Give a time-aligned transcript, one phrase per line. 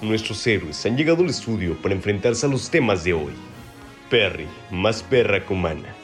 [0.00, 3.32] nuestros héroes han llegado al estudio para enfrentarse a los temas de hoy.
[4.10, 5.94] Perry, más perra que humana.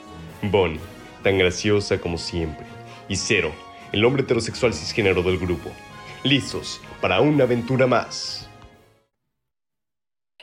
[0.42, 0.80] Bonnie,
[1.22, 2.66] tan graciosa como siempre.
[3.08, 3.52] Y Zero,
[3.92, 5.70] el hombre heterosexual cisgénero del grupo.
[6.22, 8.48] Listos para una aventura más.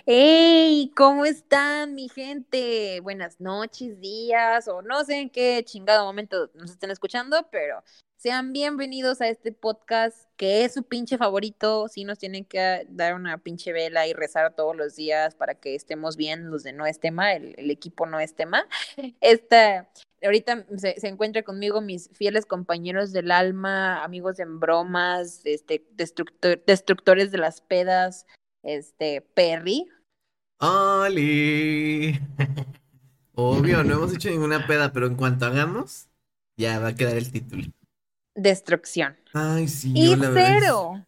[0.05, 0.91] ¡Hey!
[0.95, 2.99] ¿Cómo están, mi gente?
[3.02, 7.84] Buenas noches, días, o no sé en qué chingado momento nos estén escuchando, pero
[8.22, 11.88] sean bienvenidos a este podcast que es su pinche favorito.
[11.88, 15.73] Sí, nos tienen que dar una pinche vela y rezar todos los días para que
[15.73, 18.68] estemos bien los de No es tema, el, el equipo No es tema.
[19.22, 19.90] Esta,
[20.22, 26.64] ahorita se, se encuentra conmigo mis fieles compañeros del alma, amigos en bromas, este, destructor,
[26.67, 28.28] destructores de las pedas,
[28.62, 29.88] este, Perry.
[30.59, 32.20] ¡Oli!
[33.34, 36.08] Obvio, no hemos hecho ninguna peda, pero en cuanto hagamos,
[36.56, 37.64] ya va a quedar el título.
[38.35, 39.17] Destrucción.
[39.34, 41.05] Ay, sí, Y yo la verdad cero.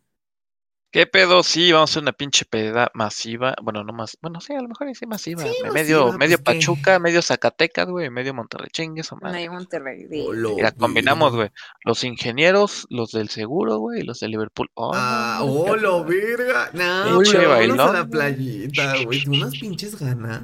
[0.91, 1.41] ¿Qué pedo?
[1.41, 3.55] Sí, vamos a hacer una pinche peda masiva.
[3.63, 4.15] Bueno, no más.
[4.21, 5.41] Bueno, sí, a lo mejor sí masiva.
[5.41, 6.37] Sí, Me- masiva, medio pues, medio.
[6.43, 9.39] Pachuca, medio Zacatecas, güey, medio Monterrey, chingues o No madre.
[9.39, 10.05] hay Monterrey.
[10.07, 10.23] sí.
[10.27, 11.49] Olo, Mira, combinamos, güey.
[11.83, 14.69] Los ingenieros, los del seguro, güey, y los de Liverpool.
[14.75, 16.69] Oh, Ah, no, no, ¡Hola, qué- verga!
[16.73, 19.23] No, Pinche vámonos a bailón, la playita, güey.
[19.27, 20.43] Unas pinches ganas.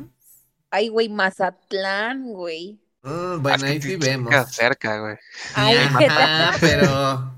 [0.72, 2.80] Ay, güey, Mazatlán, güey.
[3.04, 4.34] Ah, Ah, bueno, ahí sí vemos.
[4.52, 5.16] cerca, güey.
[5.54, 7.34] Ay, Ajá, pero.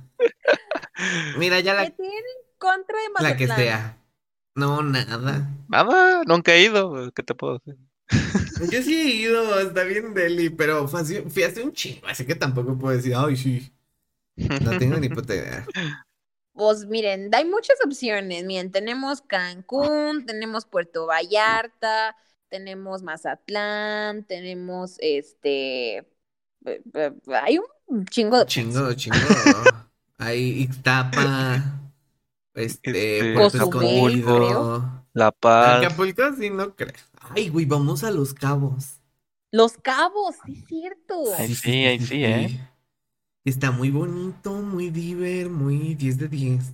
[1.37, 3.31] Mira, ya ¿Qué la, tienen en contra de Mazatlán?
[3.31, 3.97] la que sea.
[4.55, 5.47] No, nada.
[5.67, 7.77] Nada, nunca he ido, ¿qué te puedo decir?
[8.71, 12.77] Yo sí he ido, está bien Delhi, pero fui hace un chingo, así que tampoco
[12.77, 13.73] puedo decir, ay, sí.
[14.35, 15.65] No tengo ni puta idea.
[16.53, 18.43] Pues miren, hay muchas opciones.
[18.43, 22.15] Miren, tenemos Cancún, tenemos Puerto Vallarta,
[22.51, 25.97] tenemos Mazatlán, tenemos este.
[25.97, 26.05] eh,
[26.93, 28.45] eh, Hay un chingo de.
[28.45, 29.17] Chingo, chingo.
[30.19, 31.81] Hay Ixtapa,
[32.53, 35.05] este, Este, Escondido.
[35.13, 35.83] La Paz.
[35.83, 36.93] Acapulco sí no creo.
[37.35, 38.99] Ay, güey, vamos a Los Cabos.
[39.51, 41.23] Los Cabos, sí es cierto.
[41.37, 42.69] Ahí sí, ahí sí, ¿eh?
[43.43, 46.73] Está muy bonito, muy diver, muy 10 de 10.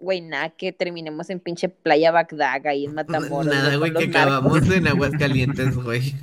[0.00, 3.52] Güey, nada, que terminemos en pinche Playa Bagdad ahí en Matamoros.
[3.52, 6.14] Nada, güey, que acabamos en Aguascalientes, güey.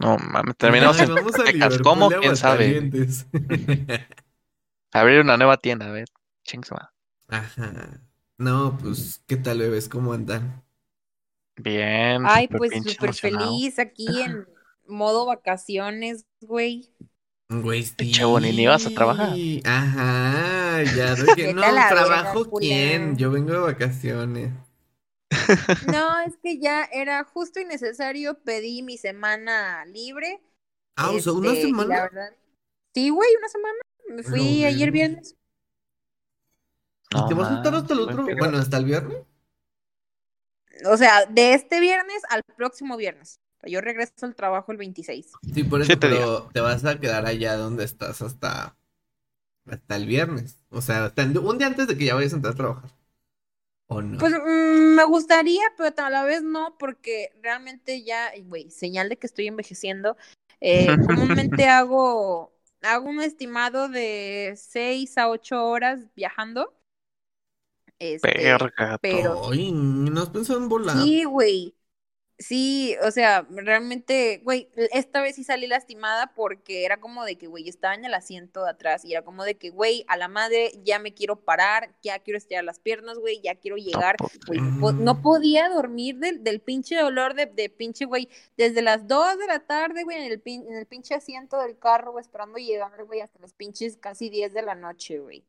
[0.00, 1.78] No mames, terminamos Ay, en Zacatecas.
[1.78, 2.08] ¿Cómo?
[2.08, 2.90] ¿Quién sabe?
[4.92, 6.06] Abrir una nueva tienda, a ver.
[7.28, 8.00] Ajá.
[8.38, 9.88] No, pues, ¿qué tal, bebés?
[9.88, 10.64] ¿Cómo andan?
[11.56, 12.22] Bien.
[12.24, 14.46] Ay, pues súper feliz aquí en
[14.86, 16.90] modo vacaciones, güey.
[17.50, 19.34] Güey, Pinche Bonnie, ¿ni vas a trabajar?
[19.34, 19.60] sí.
[19.64, 24.52] Ajá, ya de que no trabajo quién, yo vengo de vacaciones.
[25.90, 28.38] No, es que ya era justo y necesario.
[28.42, 30.40] Pedí mi semana libre.
[30.96, 32.00] Ah, o sea, una este, la semana.
[32.02, 32.36] verdad-
[32.94, 33.78] Sí, güey, una semana.
[34.08, 35.36] Me fui No, ayer viernes.
[37.10, 38.24] ¿Y te vas a estar hasta el otro?
[38.38, 39.18] Bueno, hasta el viernes.
[40.86, 43.40] O sea, de este viernes al próximo viernes.
[43.64, 45.32] Yo regreso al trabajo el 26.
[45.54, 48.76] Sí, por eso, pero te vas a quedar allá donde estás hasta,
[49.66, 50.64] hasta el viernes.
[50.70, 52.90] O sea, hasta el- un día antes de que ya vayas a entrar a trabajar.
[53.88, 54.18] ¿O no?
[54.18, 59.18] Pues mm, me gustaría, pero a la vez no, porque realmente ya, güey, señal de
[59.18, 60.16] que estoy envejeciendo.
[60.60, 66.74] Eh, comúnmente hago, hago un estimado de 6 a 8 horas viajando.
[67.98, 68.64] Este,
[69.00, 71.08] pero Ay, ¿no has pensado en volar?
[71.08, 71.76] sí, güey.
[72.42, 77.46] Sí, o sea, realmente, güey, esta vez sí salí lastimada porque era como de que,
[77.46, 80.26] güey, estaba en el asiento de atrás y era como de que, güey, a la
[80.26, 84.58] madre ya me quiero parar, ya quiero estirar las piernas, güey, ya quiero llegar, güey,
[84.58, 89.38] no, no podía dormir del, del pinche dolor de, de pinche, güey, desde las 2
[89.38, 92.56] de la tarde, güey, en el, pin- en el pinche asiento del carro, güey, esperando
[92.58, 95.44] llegar, güey, hasta las pinches casi 10 de la noche, güey.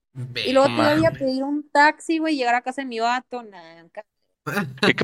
[0.45, 3.89] Y luego todavía pedir un taxi, güey, llegar a casa de mi vato, nada, ¿Y
[3.91, 4.03] que-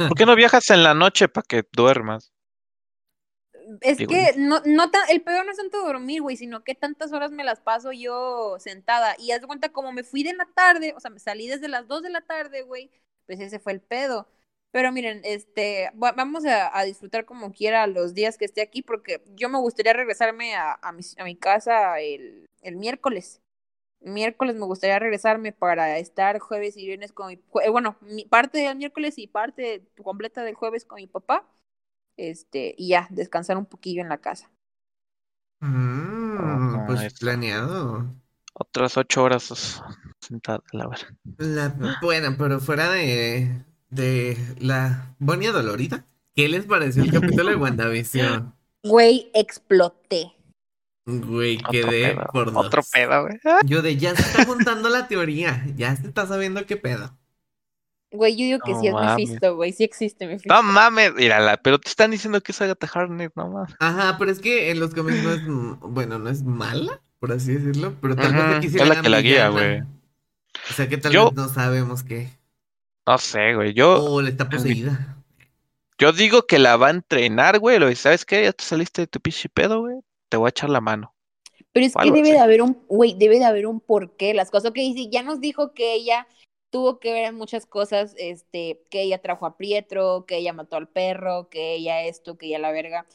[0.07, 2.33] ¿Por qué no viajas en la noche para que duermas?
[3.81, 6.73] Es Digo, que no, no tan, el peor no es tanto dormir, güey, sino que
[6.75, 9.15] tantas horas me las paso yo sentada.
[9.19, 11.67] Y haz de cuenta, como me fui de la tarde, o sea, me salí desde
[11.67, 12.91] las 2 de la tarde, güey,
[13.25, 14.27] pues ese fue el pedo.
[14.71, 18.81] Pero miren, este, va- vamos a, a disfrutar como quiera los días que esté aquí,
[18.81, 23.41] porque yo me gustaría regresarme a, a, mi, a mi casa el, el miércoles.
[24.01, 27.33] Miércoles me gustaría regresarme para estar jueves y viernes con mi,
[27.63, 31.47] eh, bueno, mi parte del miércoles y parte completa del jueves con mi papá
[32.17, 34.51] este, y ya, descansar un poquillo en la casa.
[35.59, 38.15] Mm, Ajá, pues planeado.
[38.53, 39.83] Otras ocho horas
[40.19, 41.07] sentada, la verdad.
[41.37, 46.05] La, bueno, pero fuera de, de la Bonnie Dolorita,
[46.35, 48.53] ¿qué les pareció el capítulo de WandaVision?
[48.83, 50.33] Güey, exploté.
[51.09, 52.65] Güey, quedé pedo, por dos.
[52.65, 53.39] Otro pedo, güey.
[53.65, 57.17] Yo de ya se está montando la teoría, ya se está sabiendo qué pedo.
[58.11, 59.27] Güey, yo digo que No sí es mames.
[59.29, 59.71] Mephisto, güey.
[59.71, 60.53] Sí existe Mephisto.
[60.53, 63.73] No mames, mírala, pero te están diciendo que es Agatha Harkness, no mames.
[63.79, 65.41] Ajá, pero es que en los cómics no es,
[65.81, 69.01] bueno, no es mala, por así decirlo, pero tal vez Ujú, aquí sí es la
[69.01, 69.81] que la guía, güey.
[69.81, 72.29] O sea que tal Yo- vez no sabemos qué.
[73.05, 73.73] No sé, güey.
[73.73, 75.15] Yo, O le está poseída.
[75.97, 77.79] yo digo que la va a entrenar, güey.
[77.79, 78.43] Lo ¿sabes qué?
[78.43, 79.95] Ya te saliste de tu pinche pedo, güey.
[80.29, 81.13] Te voy a echar la mano.
[81.71, 82.31] Pero es que debe así.
[82.31, 84.33] de haber un, güey, debe de haber un porqué.
[84.33, 86.27] Las cosas que dice, ya nos dijo que ella
[86.69, 90.75] tuvo que ver en muchas cosas, este, que ella trajo a Pietro, que ella mató
[90.75, 93.05] al perro, que ella esto, que ella la verga.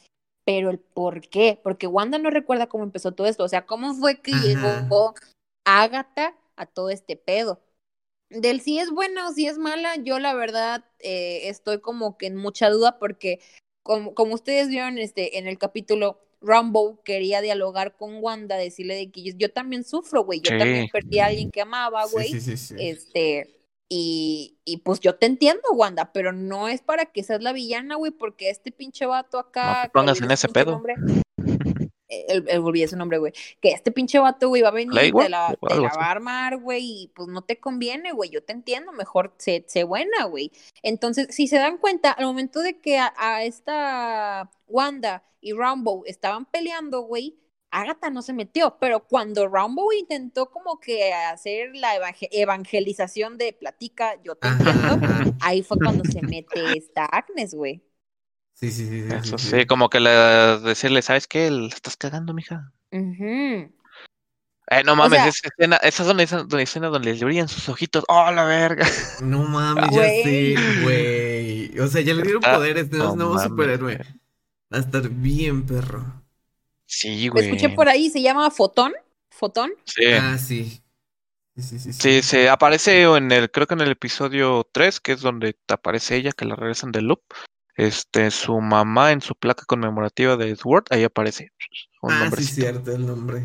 [0.45, 3.43] Pero el por qué, porque Wanda no recuerda cómo empezó todo esto.
[3.43, 4.43] O sea, cómo fue que Ajá.
[4.43, 5.13] llegó
[5.65, 7.61] Agatha a todo este pedo.
[8.29, 12.25] Del si es buena o si es mala, yo la verdad eh, estoy como que
[12.27, 13.39] en mucha duda porque
[13.83, 19.09] como, como ustedes vieron este, en el capítulo, Rumble quería dialogar con Wanda, decirle de
[19.09, 20.57] que yo, yo también sufro, güey, yo Sí.
[20.59, 22.75] también perdí a alguien que amaba, güey, sí, sí, sí.
[22.77, 23.55] este,
[23.89, 27.95] y, y pues yo te entiendo, Wanda, pero no es para que seas la villana,
[27.95, 29.89] güey, porque este pinche vato acá...
[29.93, 30.71] No en ese pedo.
[30.73, 30.95] nombre,
[32.27, 33.33] el, el, olvidé su nombre, güey.
[33.61, 36.57] Que este pinche vato, güey, va a venir, Playboy te la, te va a armar,
[36.57, 38.29] güey, y pues no te conviene, güey.
[38.29, 40.51] Yo te entiendo, mejor sé, sé buena, güey.
[40.81, 46.03] Entonces, si se dan cuenta, al momento de que a, a esta Wanda y Rambo
[46.05, 47.37] estaban peleando, güey,
[47.71, 53.51] Agatha no se metió, pero cuando Rambo intentó como que hacer la evangel- evangelización de
[53.53, 54.99] platica, yo te entiendo,
[55.41, 57.81] ahí fue cuando se mete esta Agnes, güey.
[58.63, 60.09] Sí, sí, sí, sí, Eso sí, sí, como que le,
[60.59, 61.51] decirle, ¿sabes qué?
[61.51, 62.71] La estás cagando, mija.
[62.91, 63.69] Ujú.
[64.69, 67.67] Eh, no mames, sea- esa escena, esa es donde, donde escena donde le brillan sus
[67.67, 68.05] ojitos.
[68.07, 68.87] ¡Oh, la verga!
[69.21, 71.77] No mames, ya sé, güey.
[71.79, 73.97] O sea, ya le dieron Está- poderes, no tenemos nuevo mames, superhéroe.
[74.73, 76.05] Va a estar bien, perro.
[76.85, 77.45] Sí, Lo güey.
[77.49, 78.93] escuché por ahí, se llama Fotón.
[79.29, 79.73] Fotón.
[79.83, 80.05] Sí.
[80.13, 80.81] Ah, sí.
[81.57, 81.93] Sí, sí, sí.
[81.93, 85.73] Sí, se aparece en el, creo que en el episodio 3, que es donde te
[85.73, 87.21] aparece ella, que la regresan del loop.
[87.75, 91.51] Este, su mamá en su placa conmemorativa de Sword, ahí aparece
[92.01, 92.47] un Ah, sí, nombrecito.
[92.47, 93.43] cierto, el nombre.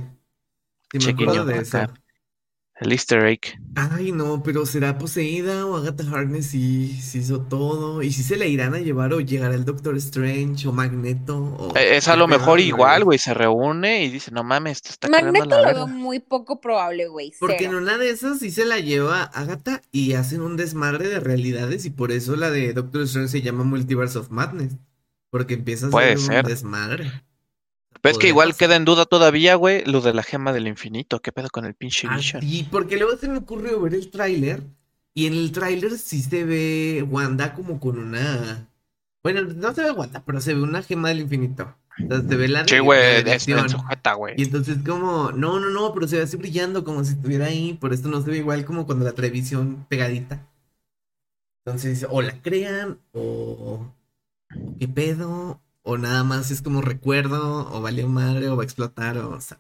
[0.93, 1.87] Sí, me Chiquillo, acuerdo de eso.
[1.87, 1.95] acá.
[2.81, 3.41] El Easter egg.
[3.75, 8.03] Ay, no, pero ¿será poseída o Agatha Harkness sí, sí hizo todo?
[8.03, 11.37] ¿Y si se la irán a llevar o llegará el Doctor Strange o Magneto?
[11.39, 11.77] O...
[11.77, 13.19] Eh, Es a lo mejor igual, güey?
[13.19, 15.85] se reúne y dice, no mames, te está Magneto la lo verga.
[15.85, 17.33] veo muy poco probable, güey.
[17.41, 21.19] Porque en una de esas sí se la lleva Agatha y hacen un desmadre de
[21.19, 24.77] realidades y por eso la de Doctor Strange se llama Multiverse of Madness.
[25.31, 27.11] Porque empieza a Puede ser un desmadre.
[28.01, 28.59] Pero es que igual pasar.
[28.59, 31.21] queda en duda todavía, güey, lo de la gema del infinito.
[31.21, 32.43] ¿Qué pedo con el pinche Ah, Vision?
[32.43, 34.63] sí, porque luego se me ocurrió ver el tráiler
[35.15, 38.69] y en el tráiler sí se ve Wanda como con una...
[39.23, 41.77] Bueno, no se ve Wanda, pero se ve una gema del infinito.
[42.09, 43.25] Sea, se ve la Sí, güey,
[43.69, 44.35] sujeta, güey.
[44.39, 47.75] Y entonces como, no, no, no, pero se ve así brillando como si estuviera ahí,
[47.75, 50.47] por esto no se ve igual como cuando la televisión pegadita.
[51.65, 53.93] Entonces, o la crean, o
[54.79, 59.17] qué pedo, o nada más es como recuerdo, o valió madre, o va a explotar,
[59.17, 59.59] o, o sea.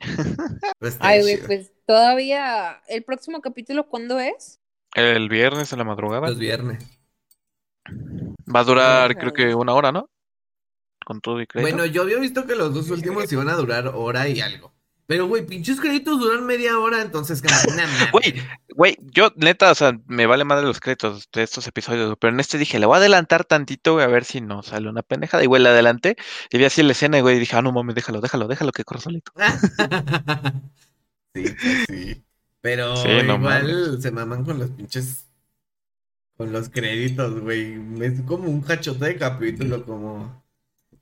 [0.80, 2.82] Estar Ay, güey, pues todavía.
[2.86, 4.60] ¿El próximo capítulo cuándo es?
[4.94, 6.28] El viernes en la madrugada.
[6.28, 6.84] Los viernes.
[8.54, 10.10] Va a durar, creo que una hora, ¿no?
[11.06, 11.74] Con todo y crédito.
[11.74, 14.74] Bueno, yo había visto que los dos últimos iban a durar hora y algo.
[15.08, 17.42] Pero, güey, pinches créditos duran media hora, entonces.
[18.12, 18.42] Güey,
[18.76, 22.40] Güey, yo neta, o sea, me vale madre los créditos de estos episodios, pero en
[22.40, 25.42] este dije, le voy a adelantar tantito, güey, a ver si no sale una pendejada.
[25.42, 26.16] Y güey, le adelanté
[26.50, 28.84] y vi así la escena, güey, y dije, ah, no mames, déjalo, déjalo, déjalo que
[28.84, 29.32] corra solito.
[31.34, 32.24] sí, pues sí.
[32.60, 35.24] Pero Sí, no igual se maman con los pinches.
[36.36, 37.80] Con los créditos, güey.
[38.02, 40.44] Es como un cachote de capítulo, como.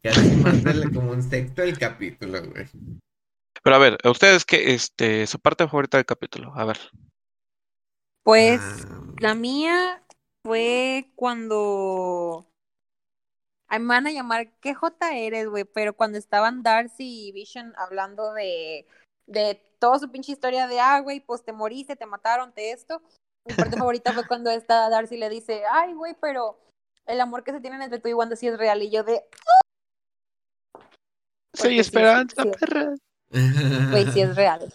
[0.00, 0.62] Casi más
[0.94, 2.68] como un sexto del capítulo, güey.
[3.66, 6.78] Pero a ver, a ustedes qué, este, su parte favorita del capítulo, a ver.
[8.22, 10.04] Pues Ah, la mía
[10.44, 12.46] fue cuando.
[13.66, 15.64] Ay, me van a llamar, ¿qué J eres, güey?
[15.64, 18.86] Pero cuando estaban Darcy y Vision hablando de,
[19.26, 23.02] de toda su pinche historia de, ah, güey, pues te moriste, te mataron, te esto.
[23.44, 26.56] Mi parte favorita fue cuando esta Darcy le dice, ay, güey, pero
[27.04, 28.80] el amor que se tienen entre tú y Wanda sí es real.
[28.80, 29.24] Y yo de,
[31.52, 32.50] Sí, Porque sí, esperanza, sí.
[32.60, 32.94] perra.
[33.90, 34.72] Güey, sí es real.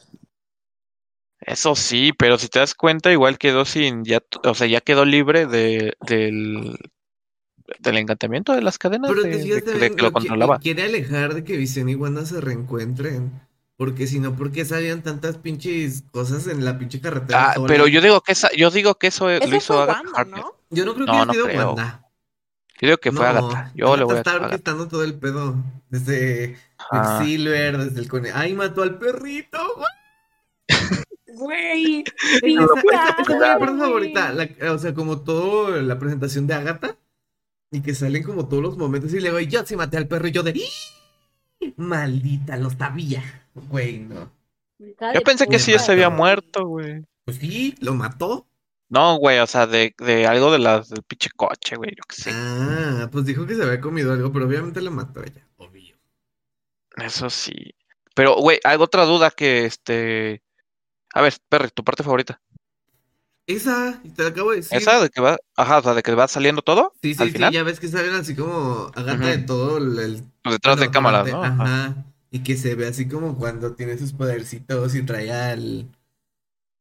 [1.40, 5.06] Eso sí, pero si te das cuenta, igual quedó sin, ya, o sea, ya quedó
[5.06, 6.78] libre de, del,
[7.80, 10.60] del encantamiento de las cadenas Pero de, te de de también que lo controlaba.
[10.60, 13.32] quiere alejar de que Visión y Wanda se reencuentren.
[13.78, 17.46] Porque si no, ¿por qué sabían tantas pinches cosas en la pinche carretera?
[17.52, 17.68] Ah, sola?
[17.68, 20.46] pero yo digo que esa, yo digo que eso eh, lo hizo Agatha Wanda, Harkness.
[20.46, 20.54] ¿no?
[20.70, 21.58] Yo no creo que No, haya no sido creo.
[21.76, 22.06] Wanda.
[22.82, 23.72] Yo digo que fue No, Agatha.
[23.76, 25.56] Yo le voy a Agatha está orquestando todo el pedo.
[25.90, 26.58] Desde.
[27.24, 28.38] Silver, desde el conejo.
[28.38, 29.58] ¡Ay, mató al perrito!
[31.28, 32.04] güey!
[32.44, 32.84] Esa es
[33.30, 34.34] mi parte favorita.
[34.34, 36.98] la- o sea, como todo la presentación de Agatha.
[37.72, 39.14] Y que salen como todos los momentos.
[39.14, 40.28] Y le digo, yo sí maté al perro.
[40.28, 40.52] Y yo de.
[40.52, 41.74] "¡Ih!
[41.78, 43.24] Maldita, lo sabía.
[43.54, 44.30] Güey, no.
[44.80, 47.06] Yo pensé que sí ya se había muerto, güey.
[47.24, 48.48] Pues sí, lo mató.
[48.90, 52.16] No, güey, o sea, de, de algo de las del pinche coche, güey, yo qué
[52.16, 52.32] sé.
[52.34, 55.48] Ah, pues dijo que se había comido algo, pero obviamente lo mató ella.
[57.06, 57.54] Eso sí.
[58.16, 60.44] Pero, güey, hay otra duda que este.
[61.14, 62.42] A ver, Perry, tu parte favorita.
[63.48, 64.78] Esa, y te la acabo de decir.
[64.78, 67.30] Esa de que va, ajá, o sea, de que va saliendo todo Sí, sí, al
[67.30, 69.26] sí, final, ya ves que salen así como Agatha Ujú.
[69.26, 71.44] de todo el, el- pues, detrás de cámaras, ¿no?
[71.44, 71.64] Ajá.
[71.64, 72.06] Ajá.
[72.30, 75.90] Y que se ve así como cuando tiene sus podercitos y trae al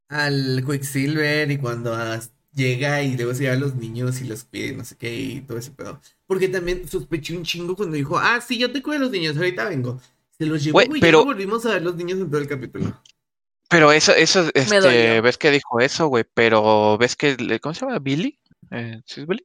[0.09, 4.45] al Quicksilver y cuando as- llega y luego se lleva a los niños y los
[4.45, 6.01] cuida y no sé qué y todo ese pedo.
[6.27, 9.37] Porque también sospeché un chingo cuando dijo, ah, sí, yo te cuido a los niños,
[9.37, 10.01] ahorita vengo.
[10.39, 12.49] Se los llevó, Güey, pero- ya no volvimos a ver los niños en todo el
[12.49, 13.01] capítulo.
[13.69, 17.83] Pero eso, eso, este, ves que dijo eso, güey, pero ves que, le- ¿cómo se
[17.87, 17.99] llama?
[18.01, 18.39] Billy,
[18.73, 19.45] eh, ¿sí es Billy?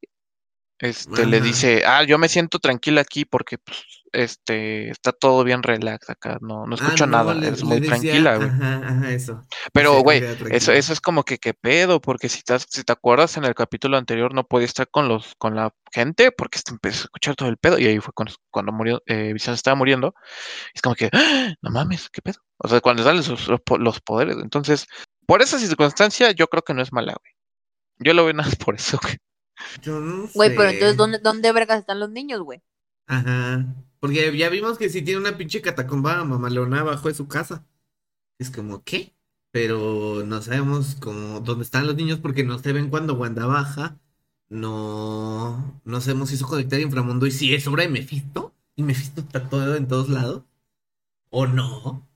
[0.78, 5.64] Este, le dice, ah, yo me siento tranquila aquí porque, pues, este, está todo bien
[5.64, 8.50] relax acá, no, no Ah, escucho no, nada, le- es le muy decía- tranquila, güey.
[8.50, 9.42] Ajá, ajá, eso.
[9.72, 13.38] Pero, güey, eso, eso es como que qué pedo, porque si te, si te acuerdas
[13.38, 17.06] en el capítulo anterior no podía estar con los, con la gente porque empezó a
[17.06, 20.14] escuchar todo el pedo y ahí fue cuando, cuando murió, eh, Visión estaba muriendo.
[20.74, 21.54] Es como que, ¡ah!
[21.62, 22.40] no mames, qué pedo.
[22.58, 24.36] O sea, cuando salen sus- los, los poderes.
[24.42, 24.88] Entonces,
[25.26, 27.32] por esa circunstancia, yo creo que no es mala, güey.
[28.00, 29.16] Yo lo veo nada por eso, güey.
[29.82, 30.70] Yo no Güey, pero sé.
[30.70, 32.62] entonces, ¿dónde, dónde vergas están los niños, güey?
[33.08, 33.66] Ajá.
[34.00, 37.66] Porque ya vimos que sí tiene una pinche catacomba mamalona abajo de su casa.
[38.40, 39.16] Es como, ¿qué?
[39.52, 44.00] Pero no sabemos cómo, dónde están los niños porque no se ven cuando Wanda baja.
[44.50, 48.56] No, no sabemos si hizo conectar inframundo y si es obra de Mephisto.
[48.76, 50.44] Y Mephisto está todo en todos lados.
[51.32, 52.08] O no.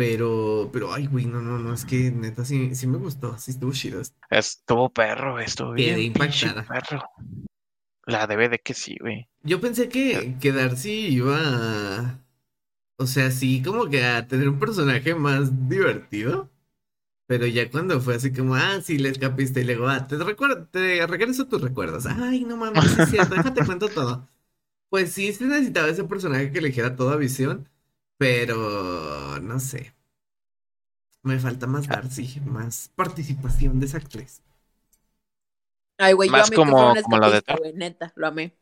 [0.00, 3.50] Pero, pero, ay, güey, no, no, no, es que neta sí, sí me gustó, sí
[3.50, 4.00] estuvo chido.
[4.30, 6.66] Estuvo perro, estuvo Quedé bien impactada.
[6.66, 7.04] perro.
[8.06, 9.28] La debe de que sí, güey.
[9.42, 12.18] Yo pensé que, que Darcy iba a...
[12.96, 16.48] O sea, sí, como que a tener un personaje más divertido.
[17.26, 20.66] Pero ya cuando fue así como, ah, sí, le escapiste y luego, ah, te recuerdo,
[20.68, 22.06] te regreso tus recuerdos.
[22.06, 24.26] Ay, no mames, es cierto, déjate cuento todo.
[24.88, 27.68] Pues sí, se necesitaba ese personaje que le dijera toda visión,
[28.20, 29.94] pero no sé.
[31.22, 34.42] Me falta más Darcy, más participación de esa actriz.
[35.96, 38.54] Ay, güey, yo Más amé que como- como la de neta, lo amé.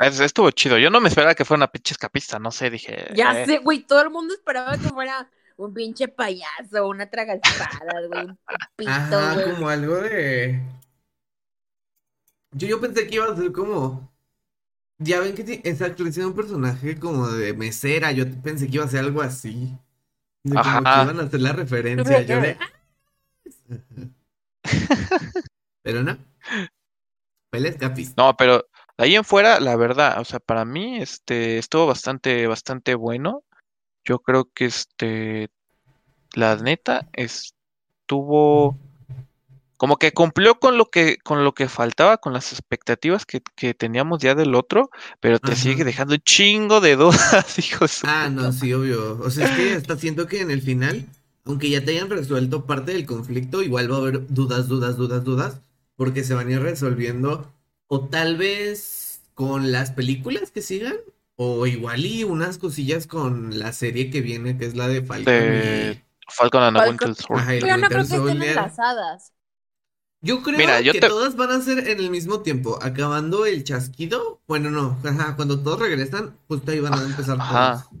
[0.00, 0.78] Es- estuvo chido.
[0.78, 3.06] Yo no me esperaba que fuera una pinche escapista, no sé, dije.
[3.14, 8.08] Ya eh, sé, güey, todo el mundo esperaba que fuera un pinche payaso, una tragaspadas,
[8.08, 8.38] güey, un
[8.74, 9.52] pito, Ajá, güey.
[9.54, 10.60] como algo de.
[12.50, 14.12] Yo, yo pensé que iba a ser como.
[14.98, 18.12] Ya ven que actriz tiene un personaje como de mesera.
[18.12, 19.76] Yo pensé que iba a ser algo así.
[20.44, 21.02] De como que Ajá.
[21.04, 22.22] iban a hacer la referencia.
[22.22, 22.56] Yo de.
[25.82, 26.16] Pero no.
[27.50, 28.22] Fue el escapista.
[28.22, 32.46] No, pero de ahí en fuera, la verdad, o sea, para mí, este, estuvo bastante,
[32.46, 33.44] bastante bueno.
[34.04, 35.50] Yo creo que este,
[36.34, 38.78] la neta, estuvo
[39.76, 43.74] como que cumplió con lo que, con lo que faltaba, con las expectativas que, que
[43.74, 44.90] teníamos ya del otro,
[45.20, 45.62] pero te Ajá.
[45.62, 48.00] sigue dejando un chingo de dudas, hijos.
[48.02, 49.18] Ah, no, sí, obvio.
[49.20, 51.06] O sea, es que hasta siento que en el final,
[51.44, 55.24] aunque ya te hayan resuelto parte del conflicto, igual va a haber dudas, dudas, dudas,
[55.24, 55.60] dudas,
[55.96, 57.52] porque se van a ir resolviendo,
[57.86, 60.96] o tal vez con las películas que sigan,
[61.36, 65.24] o igual y unas cosillas con la serie que viene, que es la de Falcon
[65.24, 66.04] De- y...
[66.28, 67.60] Falcon and the Falcon- Winter Soldier.
[67.60, 69.33] Pero no creo que estén enlazadas.
[70.24, 73.44] Yo creo Mira, yo que te- todas van a ser en el mismo tiempo, acabando
[73.44, 74.40] el chasquido.
[74.48, 77.84] Bueno, no, ajá, cuando todos regresan, justo ahí van a empezar Ajá.
[77.90, 78.00] todos.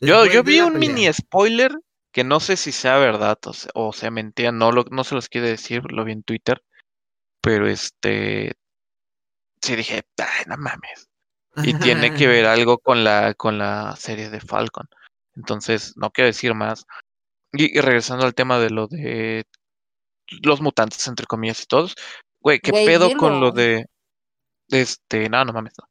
[0.00, 0.88] Yo, yo vi un pelea.
[0.94, 1.78] mini spoiler
[2.10, 5.14] que no sé si sea verdad o sea, o sea mentira, no, lo, no se
[5.14, 6.62] los quiere decir, lo vi en Twitter,
[7.42, 8.54] pero este,
[9.60, 11.08] sí dije, ay, no mames.
[11.64, 14.88] Y tiene que ver algo con la, con la serie de Falcon.
[15.36, 16.86] Entonces, no quiero decir más.
[17.52, 19.44] Y, y regresando al tema de lo de
[20.42, 21.94] los mutantes, entre comillas, y todos,
[22.40, 23.86] güey, ¿qué pedo con lo de,
[24.68, 25.88] este, no, no mames, no.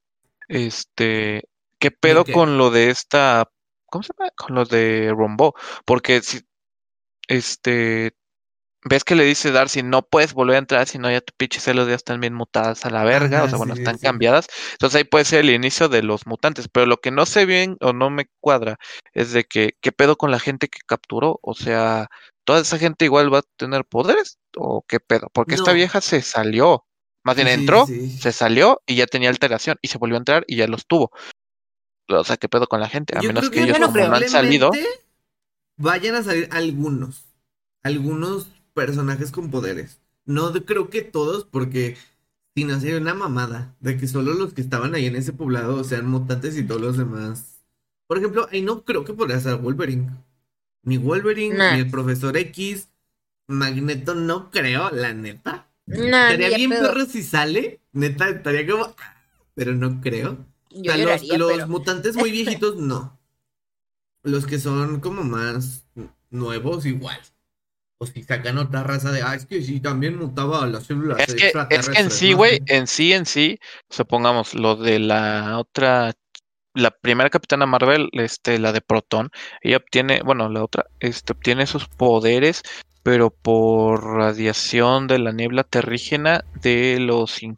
[0.48, 1.44] Este,
[1.80, 3.50] ¿qué pedo con lo de esta,
[3.88, 4.32] ¿cómo se llama?
[4.36, 6.42] Con lo de Rombo, porque si,
[7.28, 8.16] este,
[8.84, 11.60] ves que le dice Darcy, no puedes volver a entrar, si no ya tu pinche
[11.60, 14.06] celos ya están bien mutadas a la verga, o sea, bueno, sí, están sí.
[14.06, 14.48] cambiadas.
[14.74, 17.78] Entonces ahí puede ser el inicio de los mutantes, pero lo que no sé bien
[17.82, 18.78] o no me cuadra
[19.14, 21.40] es de que, ¿qué pedo con la gente que capturó?
[21.42, 22.08] O sea,
[22.48, 24.40] ¿toda esa gente igual va a tener poderes?
[24.58, 25.30] ¿O qué pedo?
[25.34, 26.88] Porque esta vieja se salió,
[27.26, 28.18] más bien Sí, entró, sí.
[28.20, 31.12] se salió y ya tenía alteración y se volvió a entrar y ya los tuvo.
[32.10, 33.18] O sea, ¿qué pedo con la gente?
[33.18, 34.72] A Yo menos que ellos no como no han salido,
[35.78, 37.26] Vayan a salir algunos.
[37.84, 40.02] algunos personajes con poderes.
[40.26, 41.98] No de- creo que todos, porque
[42.56, 45.84] si no sería una mamada de que solo los que estaban ahí en ese poblado
[45.84, 47.64] sean mutantes y todos los demás.
[48.08, 50.12] Por ejemplo, ahí no creo que podría ser Wolverine.
[50.88, 51.72] Ni Wolverine, Nah.
[51.76, 52.90] ni el Profesor X.
[53.48, 55.68] Magneto no creo, la neta.
[55.88, 56.82] Nah, Estaría bien pedo.
[56.88, 57.82] perro si sale.
[57.94, 58.96] Neta, estaría como.
[59.56, 60.46] Pero no creo.
[60.72, 61.68] O Yo sea, los, lloraría, los pero...
[61.68, 63.20] mutantes muy viejitos, no.
[64.24, 65.88] Los que son como más
[66.30, 67.20] nuevos, igual.
[68.00, 71.20] O si sacan otra raza de, ah, es que sí, también mutaba a las células
[71.20, 72.38] Es que, es que en extraterrestres", sí, ¿no?
[72.38, 76.14] güey, en sí, en sí, supongamos, lo de la otra,
[76.78, 79.30] la primera Capitana Marvel, este, la de Proton,
[79.62, 82.62] ella obtiene, bueno, la otra, este, obtiene sus poderes,
[83.04, 87.56] pero por radiación de la niebla terrígena de los in-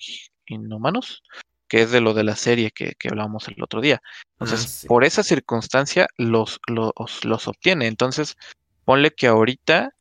[0.48, 1.24] inhumanos,
[1.68, 4.02] que es de lo de la serie que, que hablábamos el otro día.
[4.40, 4.88] Entonces, Ah, sí.
[4.88, 6.92] por esa circunstancia los, los,
[7.26, 7.88] los obtiene.
[7.88, 8.36] Entonces,
[8.86, 9.92] ponle que ahorita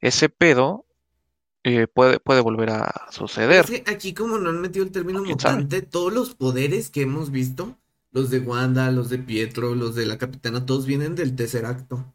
[0.00, 0.86] ese pedo
[1.64, 3.64] eh, puede, puede volver a suceder.
[3.64, 7.30] Es que aquí como no han metido el término mutante, todos los poderes que hemos
[7.30, 7.78] visto,
[8.12, 12.14] los de Wanda, los de Pietro, los de la Capitana, todos vienen del tercer acto.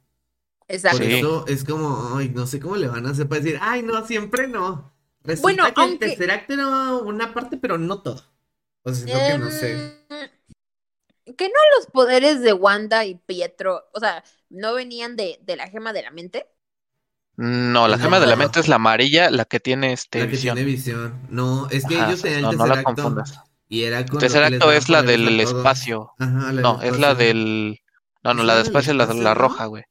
[0.68, 0.98] Exacto.
[0.98, 3.84] Por eso es como, ay, no sé cómo le van a hacer para decir, ay,
[3.84, 4.94] no, siempre no.
[5.24, 8.24] Resulta Bueno, que el tercer acto era una parte, pero no todo.
[8.84, 9.74] O sea, es lo que no sé.
[9.74, 10.30] Em,
[11.38, 15.68] Que no los poderes de Wanda y Pietro, o sea, no venían de, de la
[15.70, 16.48] gema de la mente.
[17.38, 18.04] No, la No.
[18.04, 20.56] gema de la mente es la amarilla, la que tiene este La que visión.
[20.56, 21.22] tiene visión.
[21.30, 22.84] No, es que Ajá, ellos tenían no, el no tercer la acto.
[22.84, 23.44] confundas.
[23.70, 26.12] Y era con El tercer que acto es la del espacio.
[26.20, 27.80] Ajá, la del No, es la del.
[28.24, 29.34] No, no, ¿Es la la de del espacio es la, la no?
[29.34, 29.84] roja, güey.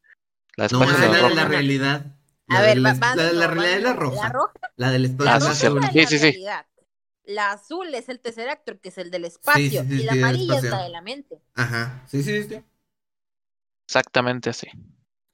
[0.57, 2.07] La de No, espacio esa es la la de la realidad.
[2.49, 3.15] A La ver, la la va
[3.49, 4.17] realidad es la roja.
[4.17, 6.33] La roja, La del espacio la Ah, es sí, la roja la Sí, la sí.
[7.25, 9.83] La azul es el tercer actor, que es el del espacio.
[9.83, 11.41] sí, sí, y sí, la amarilla es la de la mente.
[11.55, 12.05] Ajá.
[12.09, 12.65] Sí, sí, sí.
[13.89, 14.69] Exactamente así.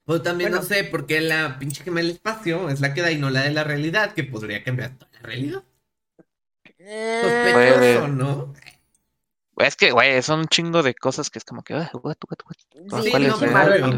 [0.04, 0.58] Pues también Bueno.
[0.60, 3.30] no sé por qué la pinche gema del espacio es la que da y no
[3.30, 5.64] la de la realidad, que podría cambiar toda la realidad.
[6.84, 8.08] Sospechoso.
[8.08, 8.52] ¿no?
[9.58, 11.74] Es que, güey, son un chingo de cosas que es como que.
[11.74, 13.02] ah, what, what, what.
[13.02, 13.34] sí, ¿Cuál es?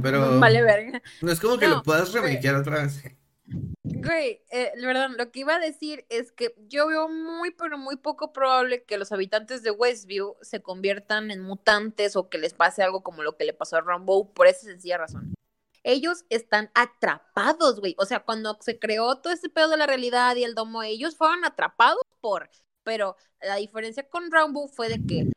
[0.02, 1.02] Pero- Vale, verga.
[1.22, 3.02] No es como que No, lo puedas remakear otra vez.
[3.46, 7.96] Güey, eh, verdad, lo que iba a decir es que yo veo muy, pero muy
[7.96, 12.82] poco probable que los habitantes de Westview se conviertan en mutantes o que les pase
[12.82, 15.34] algo como lo que le pasó a Rambo por esa sencilla razón.
[15.82, 17.94] Ellos están atrapados, güey.
[17.98, 21.16] O sea, cuando se creó todo ese pedo de la realidad y el domo, ellos
[21.16, 22.50] fueron atrapados por.
[22.84, 25.32] Pero la diferencia con Rambo fue de que,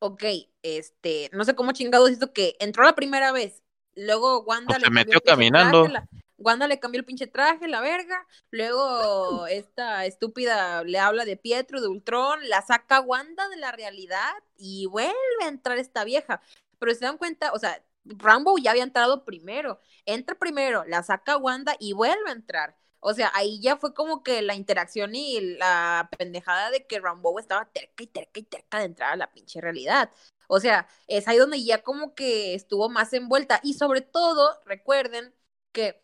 [0.00, 0.24] ok,
[0.62, 3.62] este, no sé cómo chingados hizo que entró la primera vez,
[3.94, 5.82] luego Wanda O le se metió caminando.
[5.84, 8.26] traje, la- Wanda le cambió el pinche traje, la verga.
[8.50, 14.32] Luego esta estúpida le habla de Pietro, de Ultron, la saca Wanda de la realidad
[14.56, 15.12] y vuelve
[15.44, 16.40] a entrar esta vieja.
[16.80, 19.78] Pero se dan cuenta, o sea, Rambo ya había entrado primero.
[20.04, 22.76] Entra primero, la saca Wanda y vuelve a entrar.
[23.04, 27.36] O sea, ahí ya fue como que la interacción y la pendejada de que Rambo
[27.40, 30.08] estaba terca y terca y terca de entrar a la pinche realidad.
[30.46, 33.58] O sea, es ahí donde ya como que estuvo más envuelta.
[33.64, 35.34] Y sobre todo, recuerden
[35.72, 36.00] que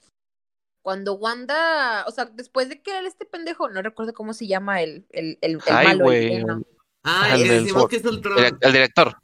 [0.82, 4.82] cuando Wanda, o sea, después de que era este pendejo, no recuerdo cómo se llama
[4.82, 6.28] el, el, el, el Ay, malo, el güey.
[6.30, 6.62] villano.
[7.04, 7.90] Ah, El decimos Ford.
[7.90, 8.38] que es Ultron.
[8.44, 9.16] El, el director.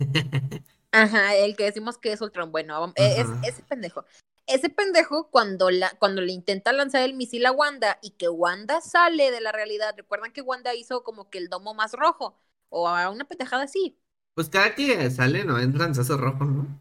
[0.92, 2.52] Ajá, el que decimos que es Ultron.
[2.52, 4.04] Bueno, es, ese pendejo.
[4.46, 8.80] Ese pendejo, cuando, la, cuando le intenta lanzar el misil a Wanda y que Wanda
[8.82, 12.88] sale de la realidad, recuerdan que Wanda hizo como que el domo más rojo, o
[12.88, 13.98] a una pendejada así.
[14.34, 15.58] Pues cada que sale, ¿no?
[15.58, 16.80] Entran lanzazo rojo, ¿no?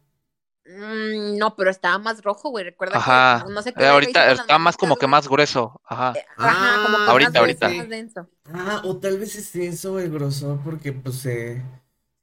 [0.66, 2.64] Mm, no, pero estaba más rojo, güey.
[2.66, 3.46] Recuerda Ajá.
[3.46, 3.86] que no sé Eh, qué.
[3.90, 5.82] hizo ahorita está más como que más grueso.
[5.86, 6.14] Ajá.
[6.14, 7.70] Eh, Ajá, como que Ah, más ahorita, denso, ahorita.
[7.72, 8.30] más denso.
[8.46, 11.64] Ah, o tal vez es eso el grosor, porque pues se,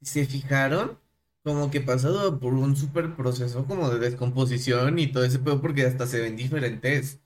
[0.03, 0.99] se fijaron
[1.43, 5.85] como que pasado por un super proceso como de descomposición y todo ese pedo, porque
[5.85, 7.19] hasta se ven diferentes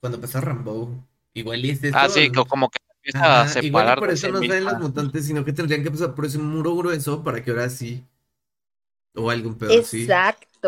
[0.00, 1.04] cuando pasa Rambo.
[1.34, 1.98] Igual y es eso.
[2.00, 4.66] Ah, sí, co- como que empieza a Ajá, igual y separar por eso no salen
[4.66, 8.04] los mutantes, sino que tendrían que pasar por ese muro grueso para que ahora sí.
[9.22, 10.02] O algún pedo así.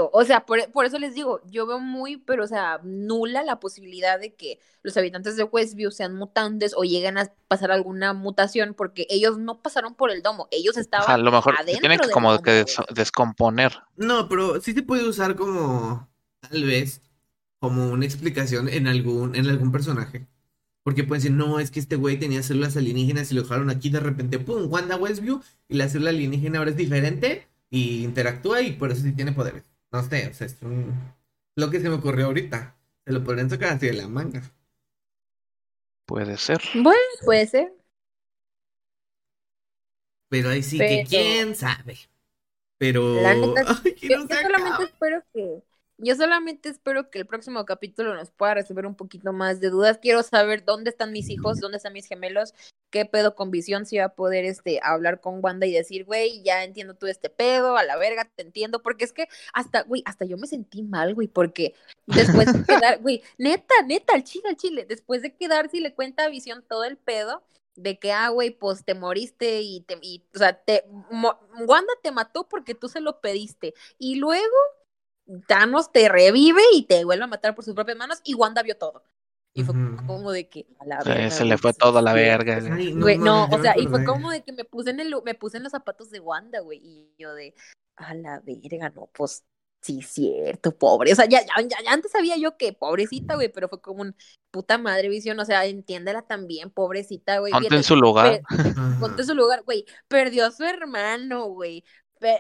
[0.07, 0.19] Exacto.
[0.19, 3.61] O sea, por, por eso les digo, yo veo muy, pero o sea, nula la
[3.61, 8.75] posibilidad de que los habitantes de Westview sean mutantes o lleguen a pasar alguna mutación
[8.75, 11.99] porque ellos no pasaron por el domo, ellos estaban Ajá, a lo mejor adentro tienen
[11.99, 12.65] que del como domo, que güey.
[12.65, 13.73] des- descomponer.
[13.97, 16.09] No, pero sí se puede usar como,
[16.41, 17.03] tal vez,
[17.61, 20.27] como una explicación en algún, en algún personaje.
[20.85, 23.91] Porque pueden decir, no, es que este güey tenía células alienígenas y lo dejaron aquí
[23.91, 28.73] de repente, pum, Wanda Westview, y la célula alienígena ahora es diferente y interactúa y
[28.73, 29.65] por eso sí tiene poderes.
[29.93, 30.95] No sé, o sea, es un-
[31.57, 32.75] lo que se me ocurrió ahorita.
[33.05, 34.43] Se lo podrían sacar así de la manga.
[36.07, 36.61] Puede ser.
[36.75, 37.73] Bueno, puede ser.
[40.29, 41.97] Pero ahí sí que quién sabe.
[42.79, 43.15] Pero.
[43.23, 45.63] La neta, Ay, que Yo, no yo solamente espero que,
[46.01, 49.99] Yo solamente espero que el próximo capítulo nos pueda resolver un poquito más de dudas.
[49.99, 52.55] Quiero saber dónde están mis hijos, dónde están mis gemelos,
[52.91, 56.41] qué pedo con visión, si va a poder este, hablar con Wanda y decir, güey,
[56.45, 60.03] ya entiendo todo este pedo, a la verga, te entiendo, porque es que hasta, güey,
[60.05, 61.75] hasta yo me sentí mal, güey, porque
[62.07, 65.95] después de quedar, güey, neta, neta, al chile, al chile, después de quedar, si le
[65.95, 67.43] cuenta a visión todo el pedo,
[67.75, 70.85] de que, ah, güey, pues te moriste y te, y, o sea, te,
[71.67, 74.47] Wanda te mató porque tú se lo pediste, y luego
[75.47, 78.77] Thanos te revive y te vuelve a matar por sus propias manos y Wanda vio
[78.77, 79.05] todo.
[79.55, 79.75] Y fue
[80.07, 82.61] como de que a la verga, se le fue todo a la verga.
[82.61, 85.57] Güey, no, o sea, y fue como de que me puse en el me puse
[85.57, 87.55] en los zapatos de Wanda, güey, y yo de
[87.97, 89.45] a la verga, no, pues
[89.81, 91.13] sí, cierto, pobre.
[91.13, 94.15] O sea, ya, ya, ya antes sabía yo que pobrecita, güey, pero fue como un
[94.53, 97.53] puta madre visión, o sea, entiéndela también, pobrecita, güey.
[97.53, 98.43] Ponte en su lugar.
[99.01, 99.85] Ponte en su lugar, güey.
[100.07, 101.85] Perdió a su hermano, güey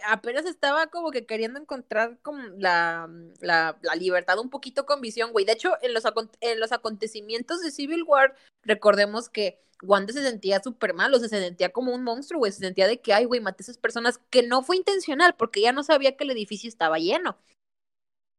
[0.06, 5.00] apenas estaba como que queriendo encontrar como la, mm, la, la, libertad un poquito con
[5.00, 5.44] visión, güey.
[5.44, 6.04] De hecho, en los,
[6.40, 11.28] en los acontecimientos de Civil War, recordemos que Wanda se sentía súper mal, o sea,
[11.28, 12.52] se sentía como un monstruo, güey.
[12.52, 15.60] Se sentía de que, ay, güey, maté a esas personas, que no fue intencional, porque
[15.60, 17.38] ya no sabía que el edificio estaba lleno.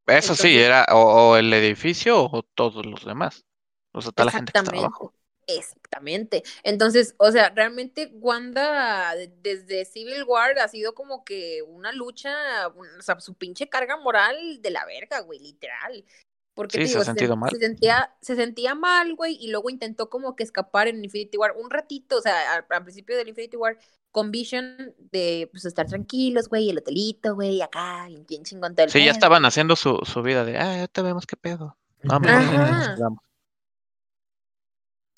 [0.07, 3.45] Eso sí, era o, el edificio o todos los demás.
[3.93, 5.13] O sea, toda la gente que estaba abajo.
[5.57, 6.43] Exactamente.
[6.63, 13.01] Entonces, o sea, realmente Wanda desde Civil War ha sido como que una lucha, o
[13.01, 16.05] sea, su pinche carga moral de la verga, güey, literal.
[16.53, 17.49] Porque se, sentido mal.
[17.51, 21.55] se, sentía, se sentía mal, güey, y luego intentó como que escapar en Infinity War
[21.55, 23.77] un ratito, o sea, al, principio del Infinity War,
[24.11, 28.75] con Vision de pues estar tranquilos, güey, el hotelito, güey, acá, bien chingón.
[28.89, 31.77] Sí, ya estaban haciendo su, su vida de, ah, ya te vemos qué pedo.
[32.03, 32.19] No,
[32.99, 33.19] vamos.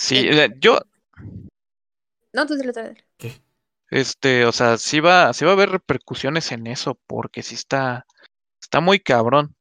[0.02, 0.28] Sí,
[0.60, 0.80] yo.
[2.34, 2.98] No, tú le traes.
[3.18, 3.40] ¿Qué?
[3.92, 8.08] Este, o sea, sí va, sí va a haber repercusiones en eso, porque sí está,
[8.60, 9.56] está muy cabrón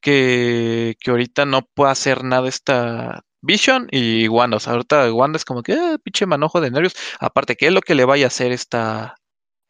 [0.00, 4.56] que, que ahorita no pueda hacer nada esta Vision y Wanda.
[4.56, 6.96] O sea, ahorita Wanda es como que, ah, pinche manojo de nervios.
[7.20, 9.14] Aparte, ¿qué es lo que le vaya a hacer esta,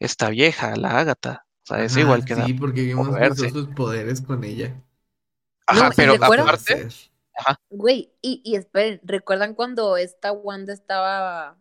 [0.00, 1.44] esta vieja, la Ágata?
[1.64, 4.74] O sea, es igual que Sí, porque vimos sus poderes con ella.
[5.66, 6.88] Ajá, pero aparte.
[7.70, 11.60] Güey, y, y esperen, ¿recuerdan cuando esta Wanda estaba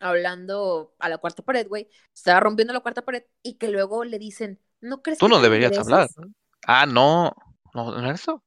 [0.00, 1.88] hablando a la cuarta pared, güey?
[2.14, 5.78] Estaba rompiendo la cuarta pared y que luego le dicen, ¿no crees Tú no deberías
[5.78, 6.08] hablar.
[6.66, 7.32] Ah, no,
[7.74, 8.42] no, ¿no es eso?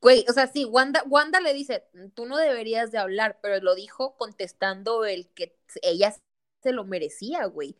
[0.00, 3.74] Güey, o sea, sí, Wanda, Wanda le dice, tú no deberías de hablar, pero lo
[3.74, 6.14] dijo contestando el que ella
[6.62, 7.76] se lo merecía, güey.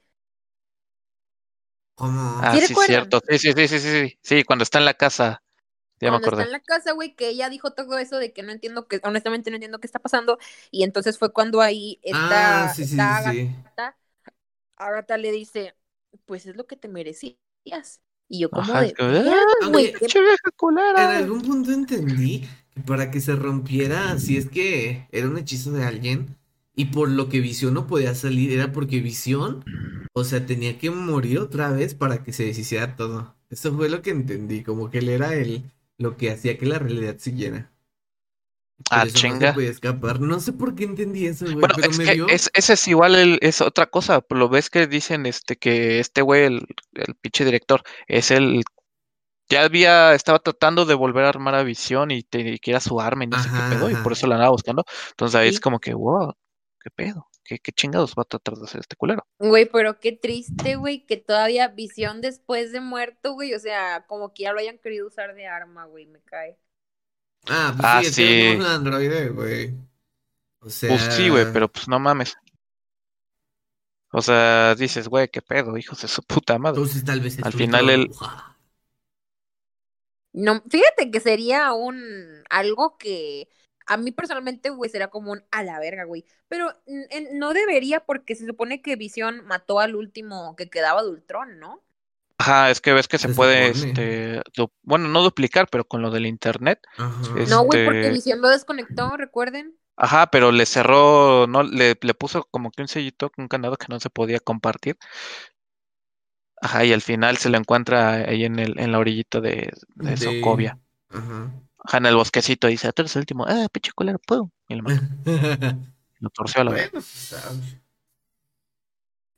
[1.96, 3.20] Ah, sí, cierto.
[3.28, 5.42] Sí, sí, sí, sí, sí, sí, cuando está en la casa
[6.08, 8.88] cuando está en la casa, güey, que ella dijo todo eso de que no entiendo
[8.88, 10.38] que, honestamente no entiendo qué está pasando.
[10.70, 12.96] Y entonces fue cuando ahí está, ah, sí, sí,
[14.76, 15.76] Agatha, le dice,
[16.24, 18.00] pues es lo que te merecías.
[18.28, 18.94] Y yo como de,
[19.70, 25.36] güey, En algún punto entendí que para que se rompiera, si es que era un
[25.36, 26.36] hechizo de alguien,
[26.74, 29.64] y por lo que Visión no podía salir, era porque Visión,
[30.12, 33.34] o sea, tenía que morir otra vez para que se deshiciera todo.
[33.50, 35.64] Eso fue lo que entendí, como que él era el,
[36.00, 37.70] lo que hacía que la realidad siguiera.
[38.90, 39.52] ah, chinga.
[39.52, 40.18] No escapar.
[40.18, 41.56] No sé por qué entendí eso, güey.
[41.56, 44.24] Bueno, es que ese es igual, es otra cosa.
[44.30, 48.62] Lo ves que dicen este que este güey, el, el pinche director, es el.
[49.50, 53.00] Ya había, estaba tratando de volver a armar a Visión y, te, que era su
[53.00, 54.84] arma y no sé qué pedo, y por eso la andaba buscando.
[55.10, 56.32] Entonces ahí es como que, wow,
[56.82, 57.29] qué pedo.
[57.50, 59.26] ¿Qué, ¿Qué, chingados va a tratar de hacer este culero?
[59.40, 64.32] Güey, pero qué triste, güey, que todavía visión después de muerto, güey, o sea, como
[64.32, 66.56] que ya lo hayan querido usar de arma, güey, me cae.
[67.48, 68.42] Ah, pues ah, sí, sí.
[68.42, 69.74] Es un androide, güey.
[70.60, 70.90] O sea...
[70.90, 72.36] Pues sí, güey, pero pues no mames.
[74.12, 76.80] O sea, dices, güey, qué pedo, hijos de su puta madre.
[76.80, 78.10] Entonces tal vez al final él...
[80.32, 83.48] No, fíjate que sería un algo que
[83.90, 86.24] a mí personalmente, güey, será como un a la verga, güey.
[86.46, 86.72] Pero
[87.32, 91.82] no debería porque se supone que Visión mató al último que quedaba de Ultron, ¿no?
[92.38, 94.42] Ajá, es que ves que se, puede, este,
[94.82, 96.80] bueno, no duplicar, pero con lo del internet.
[97.48, 99.76] No, güey, porque este Visión lo desconectó, recuerden.
[99.96, 103.86] Ajá, pero le cerró, no, le, le puso como que un sellito, un candado que
[103.88, 104.98] no se podía compartir.
[106.62, 110.16] Ajá, y al final se lo encuentra ahí en el, en la orillita de, de,
[110.16, 110.78] Sokovia.
[111.08, 111.50] Ajá
[111.92, 114.50] en el bosquecito dice, tú eres el último, ah, pinche culero, puedo.
[114.68, 115.02] Y lo mató.
[116.20, 116.90] lo torció a la vez.
[116.90, 117.34] Pues,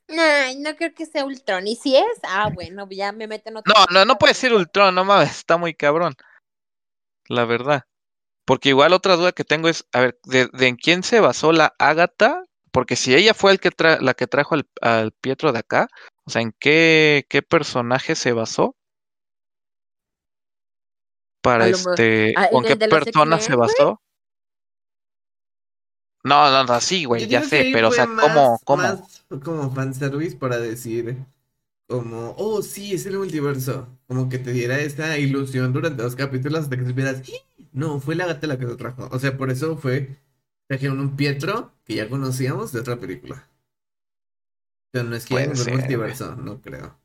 [0.09, 1.67] Ay, no creo que sea Ultron.
[1.67, 3.73] Y si es, ah, bueno, ya me meten otro.
[3.73, 6.13] No, no, no puede ser Ultron, no mames, está muy cabrón.
[7.27, 7.83] La verdad.
[8.45, 11.73] Porque igual otra duda que tengo es, a ver, ¿de, en quién se basó la
[11.79, 12.43] Ágata?
[12.71, 15.87] Porque si ella fue el que la que trajo al, al, Pietro de acá,
[16.25, 18.75] o sea, ¿en qué, qué personaje se basó?
[21.43, 23.99] Para este, Ah, con ¿en qué persona se basó.
[26.23, 28.83] No, no, no, sí, güey, ya sé, pero o sea, más- ¿cómo, cómo?
[28.83, 31.17] Más como fanservice para decir,
[31.87, 33.87] como, oh, sí, es el multiverso.
[34.07, 37.65] Como que te diera esta ilusión durante dos capítulos hasta que supieras, "¡Ah!
[37.73, 39.09] no, fue la gata la que lo trajo.
[39.11, 40.15] O sea, por eso fue,
[40.67, 43.49] trajeron un Pietro que ya conocíamos de otra película.
[44.91, 46.95] Pero no es que haya ser, multiverso, no creo.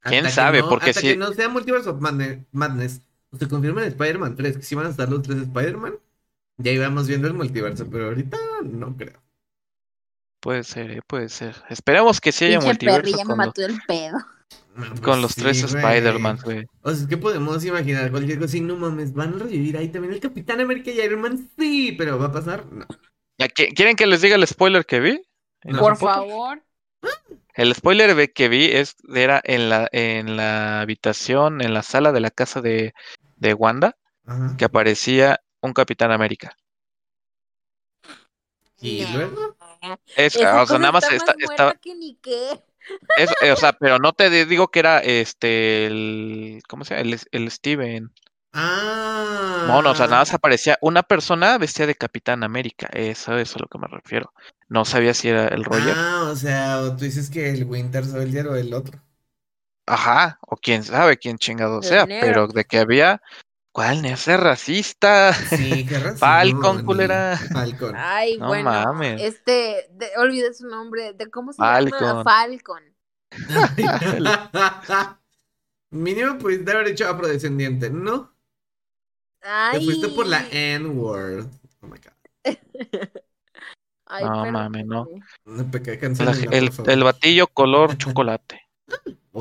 [0.00, 0.60] ¿Quién Hasta que sabe?
[0.62, 3.02] no- Porque hasta sí- que no sea Madne- Madness,
[3.38, 5.94] se confirma en Spider-Man 3, que sí van a estar los tres Spider-Man,
[6.58, 9.20] ya íbamos viendo el multiverso, pero ahorita no creo.
[10.40, 11.54] Puede ser, eh, puede ser.
[11.68, 14.18] Esperemos que sí haya Pinche multiverso ya me con, los- mató el pedo.
[14.74, 15.62] Ah, pues con los sí, tres.
[15.62, 16.66] Spider-Man, güey.
[16.82, 19.88] O sea, es que podemos imaginar cualquier cosa y no mames, van a revivir ahí
[19.88, 22.66] también el Capitán América y Iron Man, sí, pero ¿va a pasar?
[22.72, 22.86] No.
[23.38, 25.22] ¿Ya qui- ¿Quieren que les diga el spoiler que vi?
[25.64, 25.78] No.
[25.78, 26.62] Por favor.
[27.54, 32.20] El spoiler que vi es, era en la, en la habitación, en la sala de
[32.20, 32.94] la casa de,
[33.42, 34.56] de Wanda, Ajá.
[34.56, 36.56] que aparecía un Capitán América.
[38.80, 39.56] Y luego,
[40.16, 42.60] Es, o sea, nada más está está, más está- muerta que ni qué.
[43.16, 46.94] es- eh, o sea, pero no te di- digo que era este, el, ¿cómo se
[46.96, 47.08] llama?
[47.08, 48.10] El, el Steven.
[48.52, 49.64] ah.
[49.68, 52.88] No, no, o sea, nada más aparecía una persona vestida de Capitán América.
[52.92, 54.32] Eso, eso es a lo que me refiero.
[54.68, 55.94] No sabía si era el Roger.
[55.96, 59.00] Ah, o sea, o tú dices que el Winter Soldier o el otro.
[59.86, 62.26] Ajá, o quién sabe quién chingado El sea, negro.
[62.26, 63.20] pero de que había.
[63.72, 65.32] ¿Cuál es racista?
[65.32, 66.18] Sí, qué razón.
[66.18, 67.38] Falcon, culera.
[67.52, 67.94] Falcon.
[67.96, 68.70] Ay, No bueno.
[68.70, 69.22] mames.
[69.22, 71.14] Este, de- olvidé su nombre.
[71.14, 72.00] De ¿Cómo se Falcon.
[72.00, 72.22] llama?
[72.22, 72.82] Falcon.
[75.90, 78.34] Mínimo pudiste haber hecho afrodescendiente, ¿no?
[79.72, 81.46] Te fuiste por la N-word.
[81.80, 82.12] Oh my god.
[84.06, 85.08] Ay, No pero- mames, no.
[85.46, 85.70] No,
[86.86, 88.61] el batillo color chocolate.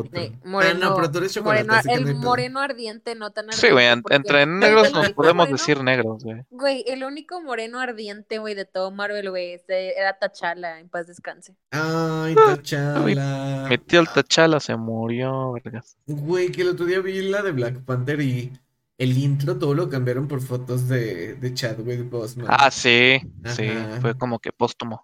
[0.02, 0.22] Otro.
[0.22, 3.32] Ah, moreno, no, pero tú eres chocolate, moreno, así que no el moreno ardiente, no
[3.32, 3.68] tan ardiente.
[3.68, 6.46] Sí, güey, entre negros nos podemos moreno- decir negros, güey.
[6.50, 11.56] Güey, el único moreno ardiente, güey, de todo Marvel, güey, era T'Challa, en paz descanse.
[11.72, 13.68] Ay, Ah, T'Challa.
[13.70, 15.98] Mi tío el Tachala se murió, vergas.
[16.08, 18.52] Güey, que el otro día vi la de Black Panther y
[18.98, 22.48] el intro todo lo cambiaron por fotos de, de Chadwick Boseman.
[22.50, 25.04] Ah, sí, sí, fue como que póstumo.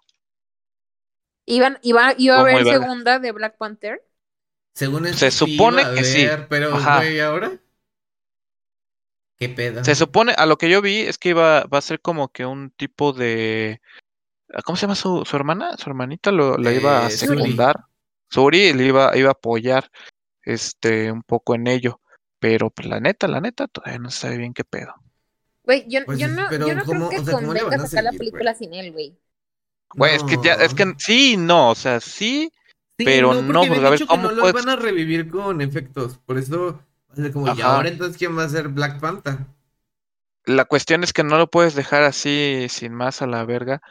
[1.46, 2.72] Iban, iba, iba a verga.
[2.72, 4.02] segunda de Black Panther.
[4.78, 6.24] Según esto Se supone iba a que sí.
[6.48, 6.98] Pero, Ajá.
[6.98, 7.50] güey, ¿ahora?
[9.36, 9.84] ¿Qué pedo?
[9.84, 12.46] Se supone, a lo que yo vi, es que iba, va a ser como que
[12.46, 13.80] un tipo de.
[14.64, 15.76] ¿Cómo se llama su, su hermana?
[15.76, 17.38] Su hermanita lo, la iba a Eh, Suri.
[17.40, 17.84] secundar.
[18.30, 19.90] Suri le iba, iba a apoyar
[20.42, 22.00] este un poco en ello.
[22.38, 24.94] Pero pues, la neta, la neta, todavía no se sabe bien qué pedo.
[25.64, 27.60] Güey, yo, Pues, yo no, pero yo no ¿cómo- creo que o sea, ¿cómo le
[27.62, 29.18] convenga sacar la película sin él, güey.
[29.94, 32.52] Güey, es que ya, es que sí, no, o sea, sí,
[32.98, 35.60] Sí, pero porque no, porque a ver cómo no los puedes- van a revivir con
[35.60, 36.18] efectos.
[36.26, 36.72] Por eso,
[37.08, 39.38] va a ser como, ¿y ahora entonces quién va a ser Black Panther?
[40.44, 43.82] La cuestión es que no lo puedes dejar así sin más a la verga,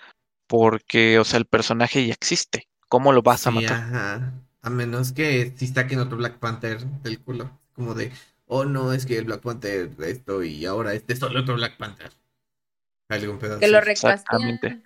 [0.48, 2.68] porque, o sea, el personaje ya existe.
[2.90, 3.72] ¿Cómo lo vas a Sí, matar?
[3.78, 4.34] ajá.
[4.62, 7.50] A menos que si saquen otro Black Panther del culo.
[7.74, 8.12] Como de,
[8.48, 11.78] oh no, es que el Black Panther esto y ahora este es solo otro Black
[11.78, 12.12] Panther.
[13.10, 13.60] Algún pedazo.
[13.60, 14.84] Que lo recastean.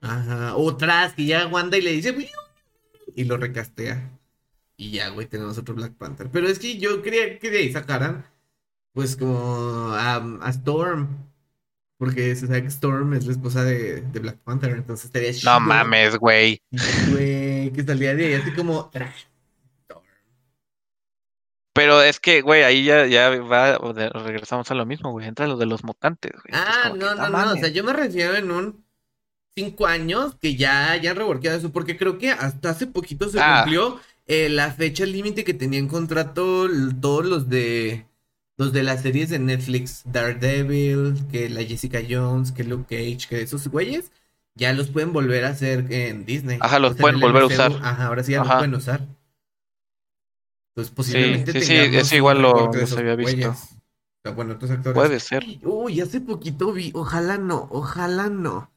[0.00, 0.56] Ajá.
[0.56, 2.12] Otras que ya Wanda y le dice,
[3.14, 4.10] y lo recastea.
[4.76, 6.28] Y ya, güey, tenemos otro Black Panther.
[6.30, 8.26] Pero es que yo quería que de ahí sacaran,
[8.92, 11.08] pues, como a, a Storm.
[11.98, 14.72] Porque se sabe que Storm es la esposa de, de Black Panther.
[14.72, 15.50] Entonces estaría chido.
[15.50, 16.60] No mames, güey.
[17.10, 18.90] Güey, que salía de ahí así como.
[21.72, 25.26] Pero es que, güey, ahí ya, ya va, regresamos a lo mismo, güey.
[25.26, 26.52] Entra lo de los mutantes, güey.
[26.52, 27.52] Ah, no, no, no.
[27.52, 28.85] O sea, yo me refiero en un
[29.56, 31.72] cinco años que ya, ya han reworkado eso.
[31.72, 33.62] Porque creo que hasta hace poquito se Ah.
[33.62, 38.06] cumplió eh, la fecha límite que tenían contrato l- todos los de
[38.58, 43.42] los de las series de Netflix, Daredevil, que la Jessica Jones, que Luke Cage, que
[43.42, 44.10] esos güeyes
[44.54, 46.58] ya los pueden volver a hacer en Disney.
[46.60, 47.72] Ajá, los O sea, en pueden volver a usar.
[47.82, 49.06] Ajá, ahora sí ya los pueden usar.
[50.74, 53.32] Entonces posiblemente sí, sí, eso un igual lo- los esos había visto.
[53.36, 53.68] güeyes.
[54.34, 54.94] Bueno, otros actores.
[54.94, 55.44] Puede ser.
[55.62, 58.70] Uy, hace poquito vi, ojalá no, ojalá no,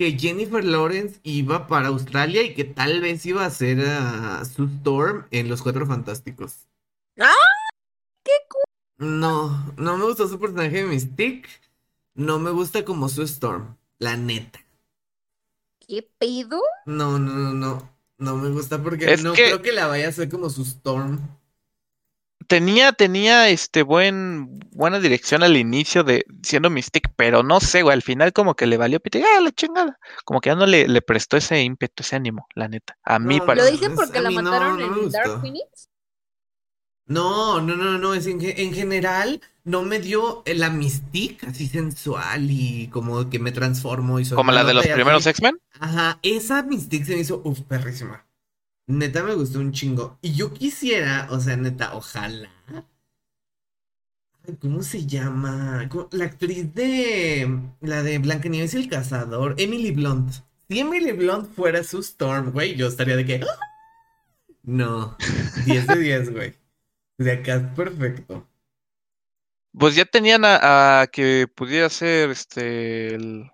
[0.00, 4.64] que Jennifer Lawrence iba para Australia y que tal vez iba a hacer a Sue
[4.78, 6.66] Storm en Los Cuatro Fantásticos.
[7.18, 7.34] ¡Ah!
[8.24, 8.32] ¡Qué
[8.96, 11.50] No, no me gustó su personaje de Mystique,
[12.14, 14.60] no me gusta como Sue Storm, la neta.
[15.86, 16.62] ¿Qué pedo?
[16.86, 20.06] No, no, no, no, no me gusta porque Es no que- creo que la vaya
[20.06, 21.20] a hacer como Sue Storm.
[22.50, 27.94] Tenía, tenía este buen, buena dirección al inicio de siendo Mystique, pero no sé, güey,
[27.94, 30.00] al final como que le valió pite, ah, la chingada.
[30.24, 32.98] Como que ya no le, le prestó ese ímpetu, ese ánimo, la neta.
[33.04, 35.18] A mí No, ¿Lo dicen porque la no, mataron no en gustó.
[35.18, 35.88] Dark Phoenix?
[37.06, 42.50] No, no, no, no, es en, en general no me dio la mystique así sensual
[42.50, 45.24] y como que me transformo y soy Como la de los primeros.
[45.26, 45.56] X-Men.
[45.78, 48.26] Ajá, esa mystique se me hizo, uf, perrísima.
[48.90, 50.18] Neta me gustó un chingo.
[50.22, 52.50] Y yo quisiera, o sea, neta, ojalá.
[54.46, 55.86] Ay, ¿Cómo se llama?
[55.90, 60.32] ¿Cómo- La actriz de la de Blancanieves y el cazador, Emily Blunt.
[60.68, 63.40] Si Emily Blunt fuera su Storm, güey, yo estaría de que.
[63.42, 63.58] ¡ah!
[64.62, 65.16] No,
[65.66, 66.54] 10 de 10, güey.
[67.18, 68.46] De acá es perfecto.
[69.78, 73.50] Pues ya tenían a, a que pudiera ser este el,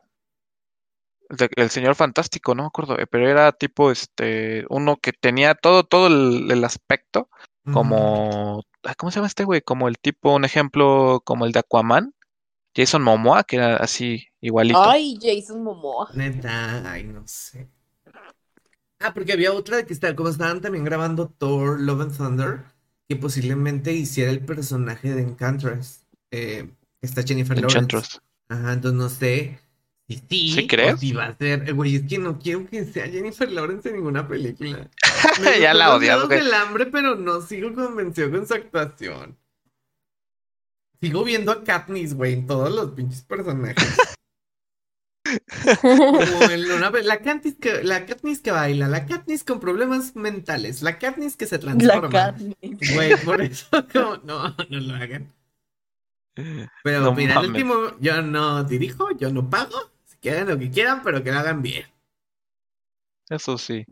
[1.30, 5.54] de- el señor fantástico, no me acuerdo, eh, pero era tipo este uno que tenía
[5.54, 7.28] todo, todo el, el aspecto,
[7.72, 9.60] como ay, ¿cómo se llama este güey?
[9.60, 12.14] Como el tipo, un ejemplo, como el de Aquaman,
[12.76, 14.80] Jason Momoa, que era así, igualito.
[14.82, 16.10] Ay, Jason Momoa.
[16.14, 17.68] Neta, ay, no sé.
[19.00, 22.64] Ah, porque había otra de que está, como estaban también grabando Thor, Love and Thunder,
[23.08, 26.06] que posiblemente hiciera el personaje de Enchantress.
[26.30, 27.78] Eh, está Jennifer Lawrence.
[27.78, 28.20] Enchantress.
[28.48, 29.58] Ajá, entonces no sé
[30.08, 31.00] sí, ¿Sí crees?
[31.00, 31.68] si va a ser.
[31.68, 34.88] eh, Güey, es que no quiero que sea Jennifer Lawrence en ninguna película.
[35.42, 36.38] Me Ya la odias, güey.
[36.40, 39.36] del hambre, pero no sigo convencido con su actuación.
[41.00, 43.96] Sigo viendo a Katniss, güey, en todos los pinches personajes.
[45.82, 50.82] Como en una la Katniss que, la Katniss que baila, la Katniss con problemas mentales,
[50.82, 52.08] la Katniss que se La transforma.
[52.10, 52.94] Katniss.
[52.94, 55.32] Güey, por eso como, no, no lo hagan.
[56.84, 57.50] Pero No mira, mames.
[57.50, 59.90] último, yo no dirijo, yo no pago,
[60.26, 61.86] que hagan lo que quieran, pero que lo hagan bien.
[63.28, 63.84] Eso sí.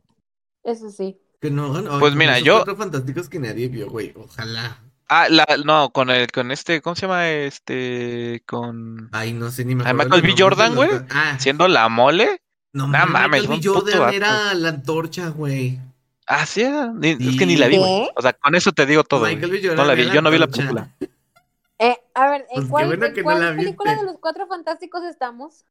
[0.65, 1.17] Eso sí.
[1.41, 4.79] Que no ay, Pues mira, yo- cuatro fantásticos que nadie vio, güey, ojalá.
[5.09, 7.29] Ah, la, no, con el, con este, ¿cómo se llama?
[7.31, 10.43] Este, con Ay, no sé ni me Ah, acuerdo Michael B.
[10.43, 12.41] Jordan, güey, Ah, siendo la mole.
[12.73, 13.57] no no mames, Michael B.
[13.69, 14.17] puto Jordan vato.
[14.17, 15.79] era la antorcha, güey.
[16.27, 16.87] Ah, sí, era.
[16.95, 17.77] Ni- es que ni la vi.
[17.79, 19.21] O sea, con eso te digo todo.
[19.21, 19.37] güey.
[19.37, 19.61] Michael B.
[19.63, 20.89] No Jordan la vi, yo no vi la película.
[21.79, 24.07] Eh, a ver, Pues ¿en qué cuál, bueno en no película viste.
[24.07, 25.65] de los cuatro fantásticos estamos?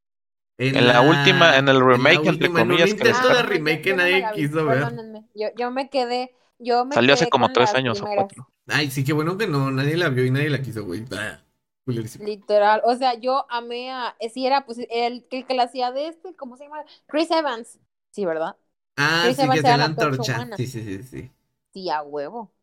[0.67, 3.89] En la última, en el remake, entre última, en un comillas, que de remake que
[3.89, 4.79] yo no me nadie quiso ver.
[4.79, 5.25] perdónenme.
[5.35, 8.47] Yo, yo me quedé, yo me Salió hace como tres años o cuatro.
[8.67, 11.03] Ay, sí, qué bueno que no, nadie la vio y nadie la quiso, güey.
[11.11, 11.39] Ah.
[11.85, 14.87] Literal, o sea, yo amé a, eh, sí era pues el,
[15.29, 16.85] el que la hacía de este, ¿cómo se llama?
[17.07, 17.77] Chris Evans,
[18.11, 18.55] sí, ¿verdad?
[18.95, 20.49] Ah, Chris sí, que Evans hacía era la antorcha.
[20.55, 21.31] Sí, sí, sí, sí.
[21.73, 22.53] Sí, a huevo.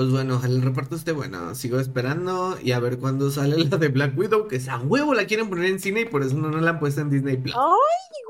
[0.00, 1.54] Pues bueno, ojalá el reparto esté bueno.
[1.54, 5.26] Sigo esperando y a ver cuándo sale la de Black Widow, que a huevo la
[5.26, 7.54] quieren poner en cine y por eso no, no la han puesto en Disney Plus.
[7.54, 8.22] Ay,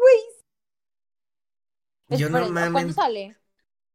[2.08, 2.18] güey.
[2.18, 2.94] Yo no Esperen, ¿Cuándo mames.
[2.96, 3.36] sale?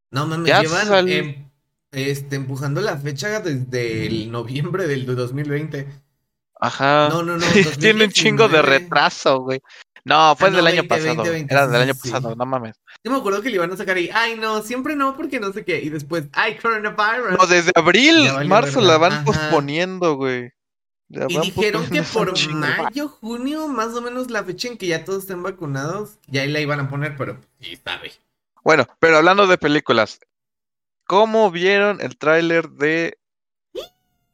[0.09, 1.51] No mames, Ya llevan em,
[1.91, 5.85] este, empujando la fecha desde el noviembre del 2020.
[6.57, 7.09] Ajá.
[7.09, 7.45] No, no, no,
[7.77, 8.61] Tiene un chingo de 2019.
[8.61, 9.61] retraso, güey.
[10.05, 11.07] No, fue Ah, no, del año 20, pasado.
[11.07, 11.31] 20, güey.
[11.33, 11.99] 20, Era del año sí.
[12.11, 12.79] pasado, no mames.
[13.03, 15.51] Yo me acuerdo que le iban a sacar ahí, ay no, siempre no, porque no
[15.51, 15.81] sé qué.
[15.81, 17.39] Y después, ay, coronavirus.
[17.39, 19.23] No, desde abril, marzo la van Ajá.
[19.25, 20.51] posponiendo, güey.
[21.09, 25.03] La Y dijeron que por mayo, junio, más o menos la fecha en que ya
[25.05, 28.11] todos estén vacunados, ya ahí la iban a poner, pero sí sabe.
[28.63, 30.19] Bueno, pero hablando de películas,
[31.05, 33.17] ¿cómo vieron el tráiler de...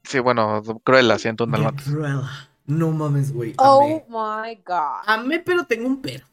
[0.04, 1.52] Sí, bueno, Cruella, siento un.
[1.52, 2.51] Cruella.
[2.66, 3.54] No mames, güey.
[3.58, 5.04] Oh my god.
[5.06, 6.26] Amé, pero tengo un pero.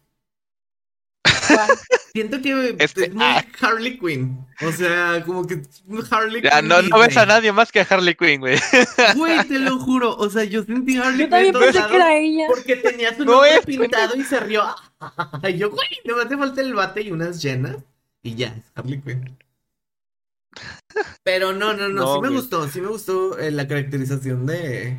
[2.12, 3.44] Siento que Este- es muy ah.
[3.60, 4.46] Harley Quinn.
[4.66, 5.62] O sea, como que
[6.10, 6.68] Harley Ya, Quinn.
[6.68, 8.58] no, no ves a nadie más que a Harley Quinn, güey.
[9.16, 10.14] Güey, te lo juro.
[10.16, 12.44] O sea, yo sentí Harley Yo Quinn también en todos pensé que era ella.
[12.48, 14.64] porque tenía su No es, pintado y se rió.
[15.44, 17.76] Y yo, güey, no me hace falta el bate y unas llenas.
[18.22, 19.38] Y ya, es Harley Quinn.
[21.22, 24.98] Pero no, no, no, No, sí me gustó, sí me gustó eh, la caracterización de,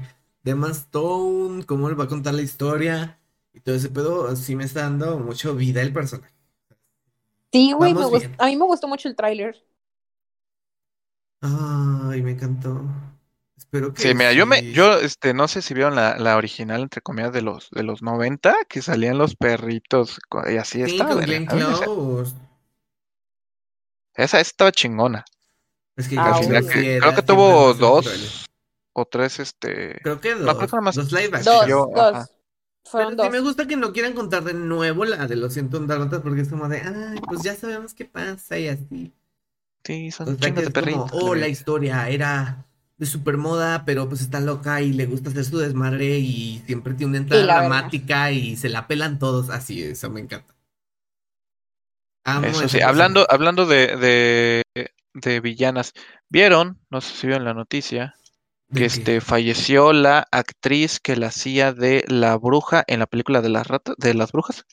[0.50, 3.20] de Emma Stone, cómo le va a contar la historia
[3.54, 6.34] y todo ese pedo, sí me está dando mucho vida el personaje.
[7.52, 7.94] Sí, güey,
[8.38, 9.64] a mí me gustó mucho el tráiler.
[11.42, 12.82] Ay, me encantó.
[13.58, 16.82] Espero que Sí, mira, yo me, yo, este, no sé si vieron la, la original,
[16.82, 21.14] entre comillas, de los, de los 90, que salían los perritos y así Sí, estaba.
[21.14, 22.34] con Glenn Close.
[24.16, 25.26] Esa, esa estaba chingona.
[25.96, 28.46] Es que Ah, Creo que tuvo dos.
[28.94, 30.00] O tres, este.
[30.04, 30.70] Creo que dos.
[30.82, 31.66] más Dos live Dos, action.
[31.68, 32.14] yo, dos.
[32.14, 32.28] ajá.
[32.84, 33.30] Fueron Pero sí dos.
[33.30, 36.50] me gusta que no quieran contar de nuevo la de los 101 dálmatas porque es
[36.50, 39.14] como de, ay, pues ya sabemos qué pasa y así.
[39.84, 41.12] Sí, son O sea, de es como, perritos.
[41.12, 42.66] oh, la historia era
[42.98, 47.12] de supermoda, pero pues está loca y le gusta hacer su desmadre y siempre tiene
[47.12, 47.62] una entrada Y la verdad.
[47.62, 49.50] dramática y se la pelan todos.
[49.50, 50.56] Así, eso me encanta.
[52.24, 54.64] Amo Eso hablando, hablando de, de,
[55.14, 55.94] de villanas,
[56.30, 56.80] ¿vieron?
[56.90, 58.19] No sé si vieron la noticia.
[58.74, 63.42] Que ¿De este falleció la actriz que la hacía de la bruja en la película
[63.42, 64.66] de las ratas, de las brujas.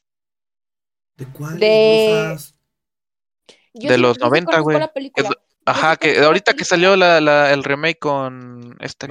[1.16, 1.58] ¿De cuál?
[1.58, 2.54] de- brujas?
[3.74, 4.78] Yo de sí- los sí 90, conozco güey.
[4.78, 5.30] la película.
[5.64, 9.08] Ajá, que ahorita que salió la, la, el remake con esta.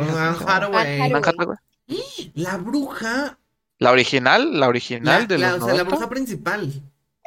[2.34, 3.38] La bruja.
[3.78, 5.96] La original, la original La, de la- los o sea, la 90.
[5.96, 6.72] bruja principal.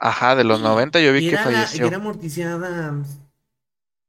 [0.01, 1.87] Ajá, de los 90 yo vi Y que y falleció.
[1.87, 3.19] era Morticia Adams.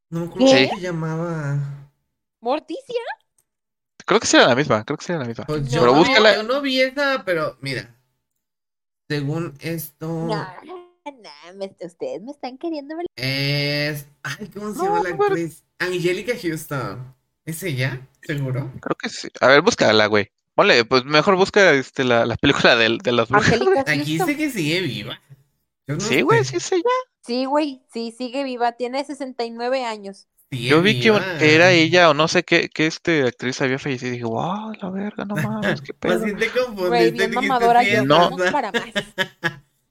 [0.09, 0.67] No me acuerdo ¿Qué?
[0.69, 1.57] cómo se llamaba.
[2.41, 3.01] Morticia.
[4.09, 5.45] Creo que sí era la misma, creo que sí era la misma.
[5.45, 6.35] Pues No, yo, Pero no, búscala.
[6.35, 7.95] yo no vi esa, pero mira.
[9.07, 10.07] Según esto.
[10.07, 13.05] No, no, me- ustedes me están queriendo ver.
[13.15, 14.07] Es.
[14.23, 15.63] Ay, ¿cómo se No, llama la pero- actriz?
[15.77, 17.15] Angélica Houston.
[17.45, 18.07] ¿Es ella?
[18.23, 18.71] ¿Seguro?
[18.81, 19.27] Creo que sí.
[19.41, 20.31] A ver, búscala, güey.
[20.55, 23.53] Ponle, pues mejor busca este, la, la película de, de las brujas.
[23.53, 25.19] Angélica Aquí dice que sigue viva.
[25.87, 27.09] No Sí, güey, sí, sí, ya.
[27.25, 30.27] Sí, güey, sí, sigue viva, tiene 69 años.
[30.51, 34.11] Yo vi que era ella o no sé qué, qué este actriz había fallecido y
[34.13, 36.25] dije, wow, la verga, no mames, qué Pues pedo.
[36.25, 37.27] sí te confundiste.
[37.27, 38.03] Güey, mamadora yo.
[38.03, 38.35] No.
[38.51, 38.85] para más.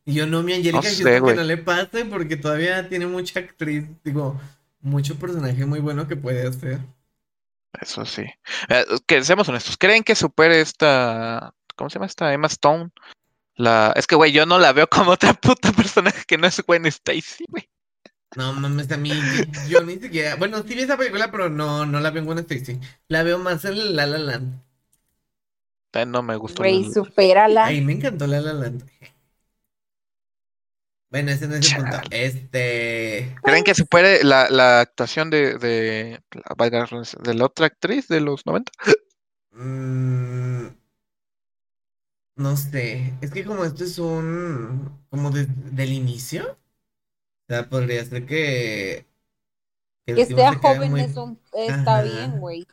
[0.04, 3.38] Y yo no, mi Angélica No sé, que no le pase porque todavía tiene mucha
[3.38, 4.40] actriz, digo,
[4.80, 6.80] mucho personaje muy bueno que puede hacer.
[7.80, 8.22] Eso sí.
[8.68, 12.32] Eh, que seamos honestos, ¿creen que supere esta, ¿cómo se llama esta?
[12.32, 12.90] Emma Stone?
[13.54, 16.60] La, es que, güey, yo no la veo como otra puta personaje que no es
[16.66, 17.68] Gwen Stacy, güey.
[18.36, 19.10] No mames, a mí,
[19.68, 22.38] yo ni siquiera, bueno, sí vi esa película, pero no, no la veo en Gwen
[22.40, 22.78] Stacy.
[23.08, 24.60] La veo más en La La Land.
[25.94, 26.62] Eh, No me gustó.
[26.62, 27.66] Güey, la- supérala.
[27.66, 28.84] Ay, me encantó La La Land.
[31.10, 31.96] Bueno, ese no es el punto.
[32.10, 36.20] Este, ¿Creen que supere la, la actuación de, de,
[37.22, 38.70] de la otra actriz de los 90?
[39.52, 40.68] mm,
[42.36, 46.56] no sé, es que como esto es un, como de- del inicio,
[47.48, 49.06] o sea, podría ser que,
[50.14, 52.02] Que sea joven muy- un, está Ajá.
[52.02, 52.66] bien, güey.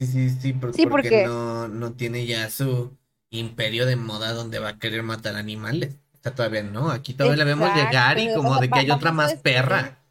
[0.00, 2.96] Sí, sí, sí, por- Sí, porque porque- no, no tiene ya su
[3.30, 5.96] imperio de moda donde va a querer matar animales.
[6.14, 8.70] O sea, todavía no, aquí todavía la vemos Exacto, llegar y o como sea, de
[8.70, 10.02] que hay otra más perra.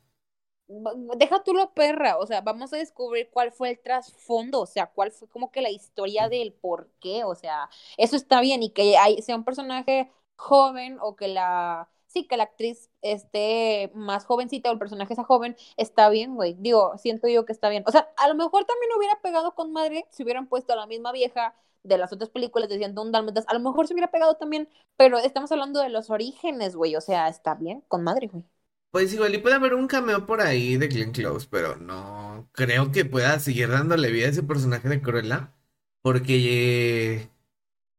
[1.18, 4.86] Deja tú lo perra, o sea, vamos a descubrir cuál fue el trasfondo, o sea,
[4.88, 8.70] cuál fue como que la historia del por qué, o sea, eso está bien y
[8.70, 14.26] que hay, sea un personaje joven o que la, sí, que la actriz esté más
[14.26, 17.84] jovencita o el personaje sea joven, está bien, güey, digo, siento yo que está bien,
[17.88, 20.88] o sea, a lo mejor también hubiera pegado con madre si hubieran puesto a la
[20.88, 24.36] misma vieja de las otras películas de 101 Dálmatas, a lo mejor se hubiera pegado
[24.36, 28.46] también, pero estamos hablando de los orígenes, güey, o sea, está bien, con madre, güey.
[28.92, 32.92] Pues igual y puede haber un cameo por ahí de Glenn Close, pero no creo
[32.92, 35.54] que pueda seguir dándole vida a ese personaje de Cruella,
[36.02, 37.30] porque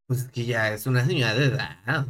[0.07, 2.07] pues que ya es una señora de edad.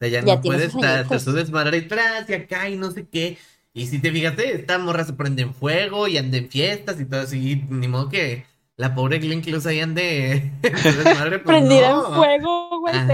[0.00, 1.22] O sea, ya Ya no tiene puede sus estar añitos.
[1.22, 3.36] su desmadre detrás y acá y no sé qué.
[3.72, 7.04] Y si te fijaste, esta morra se prende en fuego y anda en fiestas y
[7.04, 8.44] todo así, ni modo que
[8.76, 10.32] la pobre Glenn Close ahí ande
[10.62, 12.08] en su desmadre, pues Prendida no.
[12.08, 12.94] en fuego, güey.
[13.06, 13.12] te-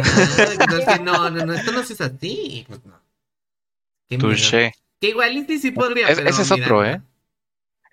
[0.62, 2.64] entonces, no, no, no, esto no se es así.
[2.68, 3.01] Pues no.
[4.18, 4.72] Touché.
[5.01, 6.84] Que igual y sí, podría, Es- pero ese es mira, otro.
[6.87, 7.03] ¿eh?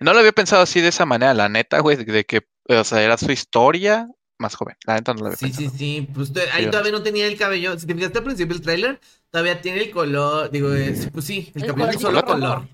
[0.00, 2.84] No lo había pensado así de esa manera, la neta, güey, de de que, o
[2.84, 4.08] sea, era su historia
[4.38, 4.76] más joven.
[4.86, 5.78] La neta no lo había Sí, sí, pensado.
[5.78, 7.78] sí, pues te- ahí Sí, todavía no tenía el cabello.
[7.78, 11.52] Si te fijaste al principio del tráiler, todavía tiene el color, digo, es- pues sí,
[11.54, 12.68] el El cabello de un color solo color.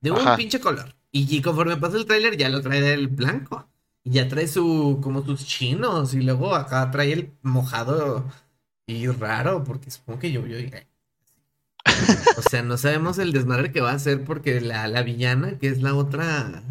[0.00, 0.36] De un Ajá.
[0.36, 0.94] pinche color.
[1.12, 3.68] Y, y conforme pasa el tráiler ya lo trae del blanco.
[4.04, 6.14] Y ya trae su, como sus chinos.
[6.14, 8.24] Y luego acá trae el mojado
[8.86, 10.70] y raro, porque supongo que llovió y...
[12.38, 15.68] O sea, no sabemos el desmadre que va a hacer porque la, la villana, que
[15.68, 16.62] es la otra...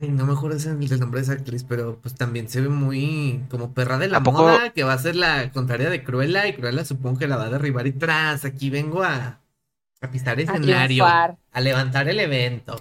[0.00, 3.74] No me acuerdo el nombre de esa actriz, pero pues también se ve muy como
[3.74, 4.42] perra de la ¿A poco?
[4.42, 7.44] moda, que va a ser la contraria de Cruella, y Cruella supongo que la va
[7.46, 9.40] a derribar y tras, aquí vengo a,
[10.00, 11.38] a pisar A escenario, triunfar.
[11.52, 12.80] a levantar el evento.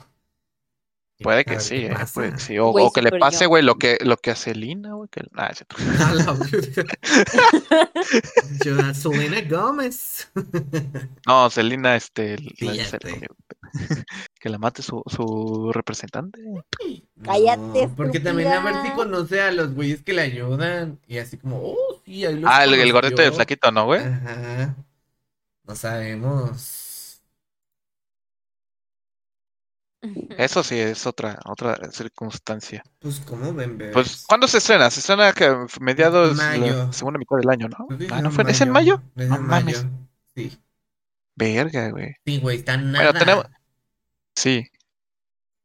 [1.22, 2.58] Puede que sí, eh, puede que sí.
[2.60, 3.50] O, Güey, o que le pase, yo.
[3.50, 5.10] güey, lo que, lo que hace Lina, güey.
[5.10, 5.22] Que...
[5.36, 5.76] Ah, es cierto.
[8.94, 10.32] Selena Gómez.
[11.28, 12.74] No, Selina, este, la-
[14.40, 16.40] que la mate su, su representante.
[17.24, 21.00] Cállate, No, porque también a ver si conoce a los güeyes que le ayudan.
[21.08, 23.36] Y así como, oh, sí, ahí los Ah, el, el gordito de conoció.
[23.36, 24.02] flaquito, ¿no, güey?
[24.02, 24.76] Ajá.
[25.66, 26.79] No sabemos.
[30.38, 32.84] Eso sí es otra, otra circunstancia.
[33.00, 33.94] Pues, ¿cómo ven, bebés?
[33.94, 34.90] Pues, ¿cuándo se estrena?
[34.90, 36.86] Se estrena que mediados, Mayo.
[36.86, 37.88] la segunda mitad del año, ¿no?
[38.12, 38.50] Ah, ¿no fue?
[38.50, 39.02] ¿Es en mayo?
[39.18, 39.84] Es No en mames.
[39.84, 39.90] mayo.
[40.36, 40.58] Sí.
[41.36, 42.16] Verga, güey.
[42.26, 43.14] Sí, güey, está nada.
[43.14, 43.46] tenemos-
[44.36, 44.66] Sí,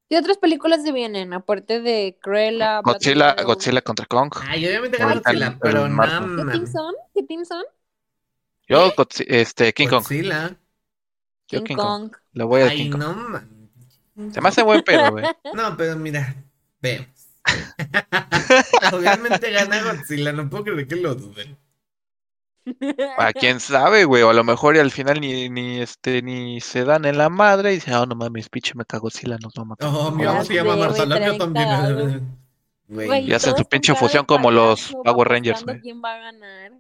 [0.09, 1.33] ¿Qué otras películas se vienen?
[1.33, 3.35] Aparte de Cruella, Godzilla.
[3.43, 4.33] Godzilla contra Kong.
[4.43, 6.27] Ay, obviamente Godzilla, pero marzo.
[6.37, 6.95] ¿Qué team son?
[7.15, 7.65] ¿Qué team son?
[8.69, 8.93] Yo,
[9.27, 10.03] este, King Kong.
[10.03, 10.57] Godzilla.
[11.49, 12.11] Yo King King Kong.
[12.11, 12.17] Kong.
[12.33, 13.01] Le voy a Ay, King Kong.
[13.01, 13.54] no.
[14.33, 15.25] Se me hace buen pedo, güey.
[15.55, 16.35] No, pero mira,
[16.81, 17.09] vemos.
[18.93, 21.59] Obviamente gana Godzilla, no puedo creer que lo duden.
[23.19, 26.61] A quién sabe, güey, o a lo mejor y al final ni, ni este ni
[26.63, 29.53] se dan en la madre y dicen, ah, no mames, pinche me cagó Sila, nos
[29.53, 29.91] va a matar.
[29.93, 32.39] Oh, mi mamá se llama Marcela, yo también.
[32.89, 33.29] Güey.
[33.29, 35.81] Y hacen su pinche fusión como los Power Rangers, güey.
[35.81, 36.73] ¿Quién va a ganar?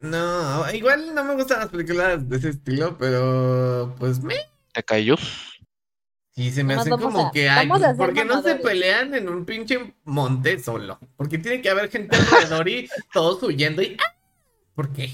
[0.00, 4.34] No, igual no me gustan las películas de ese estilo, pero pues me.
[4.72, 5.16] ¿Te cayó?
[6.40, 7.68] Sí, se me Nomás hace vamos como a- que hay.
[7.68, 10.98] ¿Por qué no se pelean en un pinche monte solo?
[11.18, 13.94] Porque tiene que haber gente alrededor y todos huyendo y.
[14.00, 14.16] ¡ah!
[14.74, 15.10] ¿Por qué?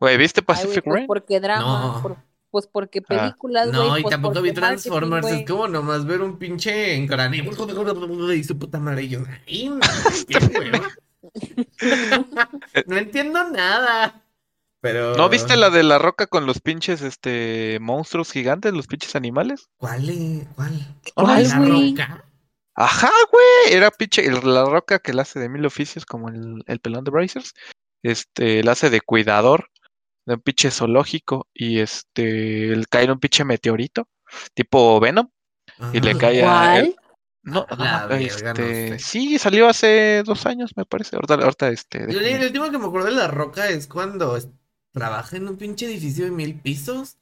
[0.00, 1.06] Güey, ¿viste Pacific pues Rim?
[1.06, 1.62] porque drama,
[1.96, 2.02] No.
[2.02, 2.16] por-
[2.50, 3.06] pues porque Ah.
[3.06, 3.86] películas, güey.
[3.86, 5.26] No, y pues tampoco vi marketing, Transformers.
[5.26, 9.02] Es como nomás ver un pinche engrane y su puta madre.
[9.02, 9.78] y yo, ay, no,
[10.26, 10.88] qué hueva.
[12.86, 14.22] no entiendo nada.
[14.80, 15.16] Pero.
[15.16, 19.68] ¿No viste la de la roca con los pinches este monstruos gigantes, los pinches animales?
[19.76, 20.08] ¿Cuál?
[20.08, 20.46] eh?
[20.54, 20.96] ¿Cuál?
[21.14, 21.90] ¿Cuál, ¿La güey?
[21.90, 22.24] roca?
[22.74, 26.62] Ajá, güey, era pinche el- la roca que la hace de mil oficios como el,
[26.66, 27.52] el pelón de Brazers.
[28.04, 29.68] Este, la hace de cuidador
[30.26, 34.06] de un pinche zoológico y este, le cae en un pinche meteorito
[34.54, 35.28] tipo Venom
[35.92, 36.94] y le cae a él.
[37.42, 41.16] No, la no, verga, este, sí, salió hace dos años, me parece.
[41.16, 44.38] Ahorita, ahorita este, El, el último que me acuerdo de La Roca es cuando
[44.92, 47.16] trabaja en un pinche edificio de mil pisos.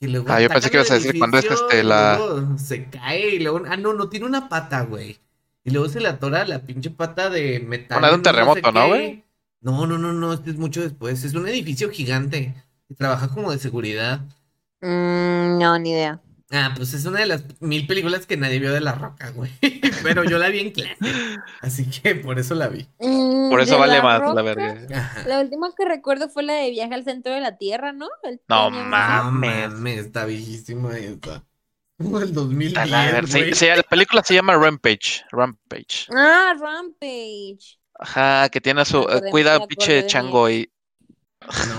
[0.00, 2.88] Y luego Ah, yo pensé que ibas a decir cuando es, este, la- luego se
[2.88, 3.62] cae y luego.
[3.68, 5.18] Ah, no, no tiene una pata, güey.
[5.62, 7.98] Y luego se le atora la pinche pata de metal.
[7.98, 9.24] Una de un terremoto, ¿no, güey?
[9.60, 11.22] No, no, no, no, este es mucho después.
[11.22, 12.54] Es un edificio gigante.
[12.88, 14.20] Y trabaja como de seguridad.
[14.80, 16.20] Mm, no, ni idea.
[16.52, 19.52] Ah, pues es una de las mil películas que nadie vio de La Roca, güey.
[20.02, 20.96] Pero yo la vi en clase.
[21.60, 22.88] Así que por eso la vi.
[22.98, 24.98] Mm, Por eso vale La más la Roca, verga.
[24.98, 25.28] Ajá.
[25.28, 28.08] La última que recuerdo fue la de Viaje al Centro de la Tierra, ¿no?
[28.24, 29.68] El No mames.
[29.68, 31.44] No mames, está viejísima esta.
[31.98, 35.22] El 2010, A la la película se llama Rampage.
[35.30, 36.06] Rampage.
[36.16, 37.78] Ah, Rampage.
[37.98, 39.02] Ajá, que tiene a su.
[39.02, 40.72] Eh, cuida a pinche de chango y.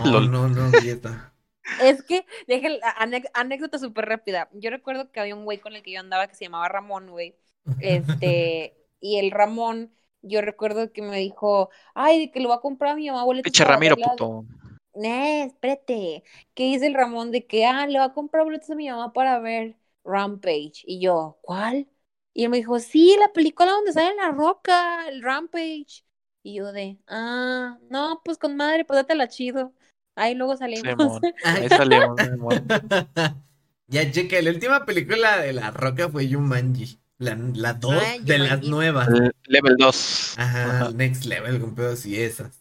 [0.06, 1.31] No, no, no, dieta.
[1.78, 4.50] Es que, la ane- anécdota súper rápida.
[4.54, 7.10] Yo recuerdo que había un güey con el que yo andaba que se llamaba Ramón,
[7.10, 7.36] güey.
[7.80, 9.92] Este, y el Ramón,
[10.22, 13.24] yo recuerdo que me dijo, ay, de que lo va a comprar a mi mamá
[13.24, 14.04] boletos Pinche para Ramiro, verla".
[14.04, 14.46] puto.
[14.94, 16.24] Eh, espérate.
[16.54, 19.14] ¿Qué dice el Ramón de que, ah, le va a comprar boletos a mi mamá
[19.14, 20.84] para ver Rampage?
[20.86, 21.88] Y yo, ¿cuál?
[22.34, 26.06] Y él me dijo, sí, la película donde sale la roca, el Rampage.
[26.44, 29.74] Y yo de, ah, no, pues con madre, pues dátela chido.
[30.22, 31.20] Ahí luego salimos.
[31.44, 32.16] Ahí salimos,
[33.88, 37.00] ya cheque, la última película de La Roca fue Jumanji.
[37.18, 39.08] La, la dos Ah, de las nuevas.
[39.10, 40.36] El Level 2.
[40.38, 40.92] Ajá, Ajá.
[40.92, 42.52] Next Level, con pedos y esas.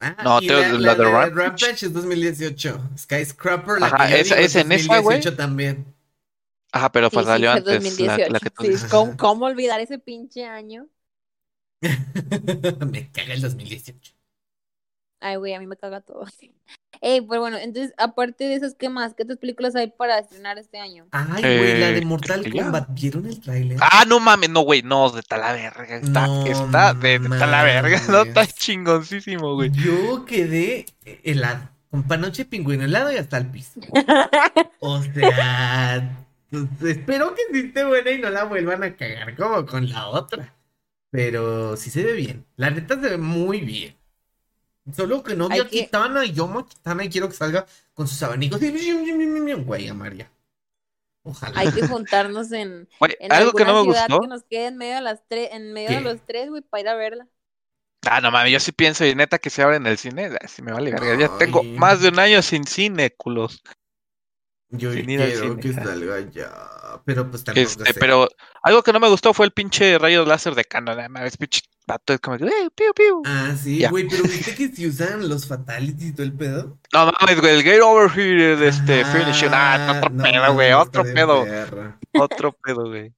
[0.00, 1.34] Ah, No, y te- la, la la de Rampage.
[1.34, 2.90] Rampage es 2018.
[2.98, 5.16] Skyscraper, la Ajá, que esa- digo esa en esa, güey.
[5.18, 5.94] 2018 también.
[6.72, 8.32] Ajá, pero pues Sí, sí, salió fue antes la, 2018.
[8.32, 8.90] la que tú Sí, dices.
[8.90, 10.88] ¿cómo, cómo olvidar ese pinche año?
[12.90, 14.12] Me caga el 2018.
[15.20, 16.24] Ay, güey, a mí me caga todo.
[17.02, 19.12] Ey, pues bueno, entonces, aparte de esas, ¿qué más?
[19.14, 21.06] ¿Qué otras películas hay para estrenar este año?
[21.10, 22.62] Ay, güey, la Eh, de Mortal que ya.
[22.62, 22.88] Kombat.
[22.94, 23.76] ¿Vieron el tráiler?
[23.82, 25.96] Ah, no mames, no, güey, no, de tal la verga.
[25.96, 28.00] Está, No está, de, de tal la verga.
[28.08, 29.70] No, está chingoncísimo, güey.
[29.72, 30.86] Yo quedé
[31.22, 31.68] helado.
[31.90, 33.78] Con panoche pingüino helado y hasta el piso.
[34.80, 36.64] O sea, pues,
[36.96, 40.54] espero que sí esté buena y no la vuelvan a cagar como con la otra.
[41.10, 42.46] Pero sí se ve bien.
[42.56, 43.95] La neta se ve muy bien.
[44.94, 47.66] Solo que no vi a que- Kitana y yo a Kitana y quiero que salga
[47.94, 48.60] con sus abanicos.
[48.60, 50.30] Güey, a María.
[51.22, 51.58] Ojalá.
[51.58, 52.88] Hay que juntarnos en,
[53.30, 54.20] algo que no me ciudad gustó.
[54.20, 56.80] que nos quede en medio de las tres, en medio de los tres, güey, para
[56.82, 57.26] ir a verla.
[58.08, 60.62] Ah, no mames, yo sí pienso, y neta que se abre en el cine, sí
[60.62, 61.16] me vale verga.
[61.18, 63.62] Ya tengo más de un año sin cine, culos.
[64.70, 65.60] Yo sin ir al quiero cine.
[65.62, 66.52] que salga ya.
[67.04, 68.00] Pero pues tampoco Este, sé.
[68.00, 68.28] pero
[68.62, 70.98] algo que no me gustó fue el pinche rayo láser de Canon.
[70.98, 73.22] ah, mames, pinche vato, es como que, eh, piu, piu.
[73.26, 73.90] Ah, sí, Ya.
[73.90, 76.78] güey, pero viste que si usan los fatalities y todo el pedo.
[76.92, 79.50] No mames, güey, el Gate Over Here de este Finishing.
[79.52, 81.46] Ah, otro no pedo, güey, otro pedo.
[82.18, 83.12] Otro pedo, güey.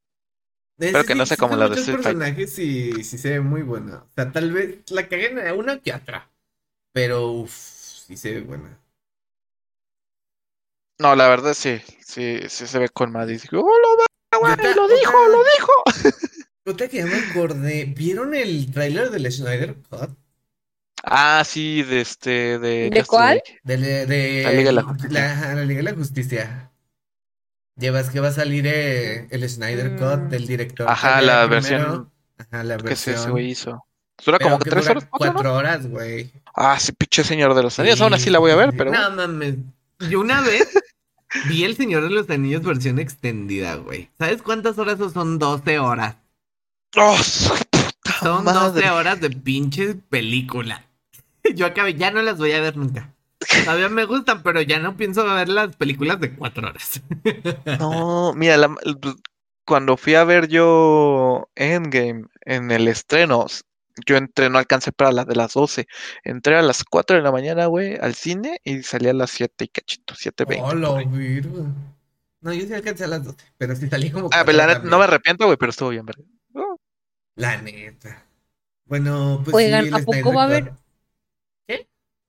[0.80, 2.12] Ese que no sí- como con la de Street Fighter.
[2.18, 3.96] personajes sí, sí se ve muy buena.
[3.96, 6.30] O sea, tal vez la caguen a una que otra.
[6.92, 8.78] Pero uff, sí se ve buena.
[10.98, 13.34] No, la verdad sí, sí, sí se ve con madre.
[13.34, 15.72] Y digo, oh, lo, güey, lo dijo, lo dijo.
[16.66, 17.84] Otra que ya me acordé.
[17.86, 20.10] ¿Vieron el tráiler del Schneider Cut?
[21.04, 22.90] Ah, sí, de este, de.
[22.90, 23.40] ¿De cuál?
[23.62, 25.10] De, de- La Liga de la Justicia.
[25.10, 26.72] La, la Liga de la Justicia.
[27.76, 29.98] Llevas que va a salir eh, el Schneider Mm.
[29.98, 30.88] Cut del director.
[30.90, 31.48] Ajá, que la primero.
[31.48, 33.30] versión Ajá, la que ese, ese versión.
[33.32, 33.84] güey hizo.
[34.26, 36.32] Dura como que tres dura horas, cuatro, horas, güey.
[36.54, 38.00] Ah, sí, pinche señor de los anillos.
[38.00, 38.90] Aún así la voy a ver, pero.
[38.90, 39.54] No mames.
[40.10, 40.68] Yo una vez
[41.48, 44.10] vi El Señor de los Anillos versión extendida, güey.
[44.18, 45.12] ¿Sabes cuántas horas son?
[45.12, 46.16] Son 12 horas.
[46.96, 48.82] ¡Oh, su puta Son madre!
[48.86, 50.84] 12 horas de pinche película.
[51.54, 53.14] Yo acabé, ya no las voy a ver nunca.
[53.64, 57.00] Todavía me gustan, pero ya no pienso ver las películas de cuatro horas.
[57.78, 58.74] No, mira, la-
[59.64, 63.46] cuando fui a ver yo Endgame en el estreno,
[64.06, 65.86] yo entré, no alcancé para la de las 12.
[66.24, 69.64] Entré a las 4 de la mañana, güey, al cine y salí a las 7
[69.64, 70.60] y cachito, 7.20.
[70.62, 71.66] Hola, virgo.
[72.40, 74.30] No, yo sí alcancé a las 12, pero sí salí como.
[74.32, 76.24] Ah, pero la neta, no me arrepiento, güey, pero estuvo bien, ¿verdad?
[77.34, 78.24] La neta.
[78.84, 80.72] Bueno, pues Oigan, sí, ¿a poco va a haber-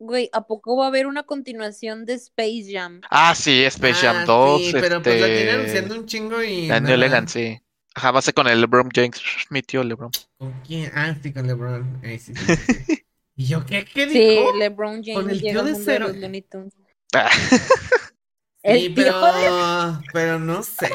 [0.01, 3.01] Güey, ¿a poco va a haber una continuación de Space Jam?
[3.09, 6.41] Ah, sí, Space Jam Ah, 2, Sí, pero pues la tiene este, anunciando un chingo
[6.41, 6.67] y.
[6.69, 7.11] Daniel nada.
[7.11, 7.61] Egan, sí.
[7.99, 10.09] Ajá, va a ser con el LeBron James, mi tío LeBron.
[10.37, 10.89] ¿Con quién?
[10.95, 11.99] Ah, sí, con LeBron.
[12.01, 13.03] Ay, sí, sí, sí.
[13.35, 13.83] ¿Y yo qué?
[13.83, 14.55] ¿Qué Sí, dijo?
[14.55, 16.07] LeBron James el tío de de cero.
[16.49, 16.73] Tunes.
[17.13, 17.29] Ah,
[18.63, 20.01] El Sí, tío pero.
[20.13, 20.89] Pero no sé.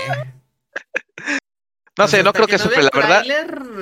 [1.99, 3.25] No sé, no creo que no supe, la el verdad.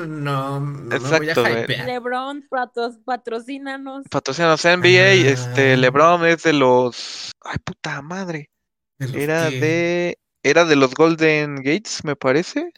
[0.08, 1.86] no, no Exacto, me voy a hypear.
[1.86, 4.04] LeBron, patos, patrocínanos.
[4.10, 5.12] Patrocínanos NBA, Ah.
[5.30, 7.30] este, LeBron es de los...
[7.44, 8.50] Ay, puta madre.
[8.98, 10.18] De los Era que- de...
[10.44, 12.72] Era de los Golden Gates, me parece.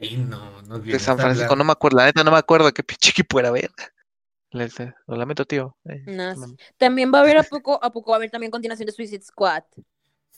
[0.00, 2.82] Ay, no, no De San Francisco, no me acuerdo, la neta no me acuerdo qué
[2.82, 3.70] pinche equipo era, ver.
[5.06, 5.76] Lo lamento, tío.
[5.84, 6.46] Eh, No, no.
[6.46, 6.56] sí.
[6.78, 9.22] También va a haber a poco, a poco va a haber también continuación de Suicide
[9.22, 9.62] Squad.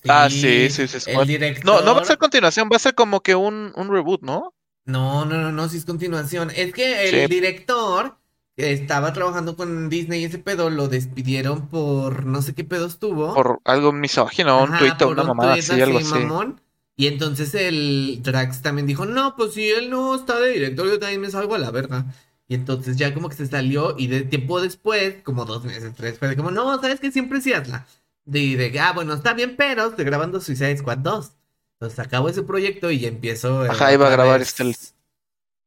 [0.08, 1.64] Ah, sí, sí, sí, director.
[1.64, 4.54] No, no va a ser continuación, va a ser como que un, un reboot, ¿no?
[4.84, 6.50] No, no, no, no, sí es continuación.
[6.50, 7.34] Es que el Sí.
[7.34, 8.16] director
[8.56, 12.98] que estaba trabajando con Disney y ese pedo lo despidieron por no sé qué pedos
[12.98, 13.34] tuvo.
[13.34, 16.14] Por algo misógino, un tuit o una un mamada tuit así, algo así.
[16.14, 16.60] mamón.
[17.00, 20.98] Y entonces el Drax también dijo, no, pues si él no está de director, yo
[20.98, 22.04] también me salgo a la verga.
[22.46, 26.18] Y entonces ya como que se salió y de tiempo después, como dos meses, tres,
[26.18, 27.86] fue de como, no, sabes que siempre sí hazla.
[28.26, 31.32] De, de, ah, bueno, está bien, pero estoy grabando Suicide Squad 2.
[31.78, 33.62] Entonces acabo ese proyecto y ya empiezo.
[33.62, 34.76] Ajá, iba a grabar este el-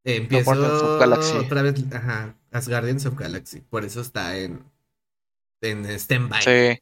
[0.04, 1.36] eh, empiezo Guardians of Galaxy.
[1.36, 3.58] otra vez, ajá, as Guardians of Galaxy.
[3.58, 4.62] Por eso está en,
[5.62, 6.42] en stand-by.
[6.44, 6.80] Sí.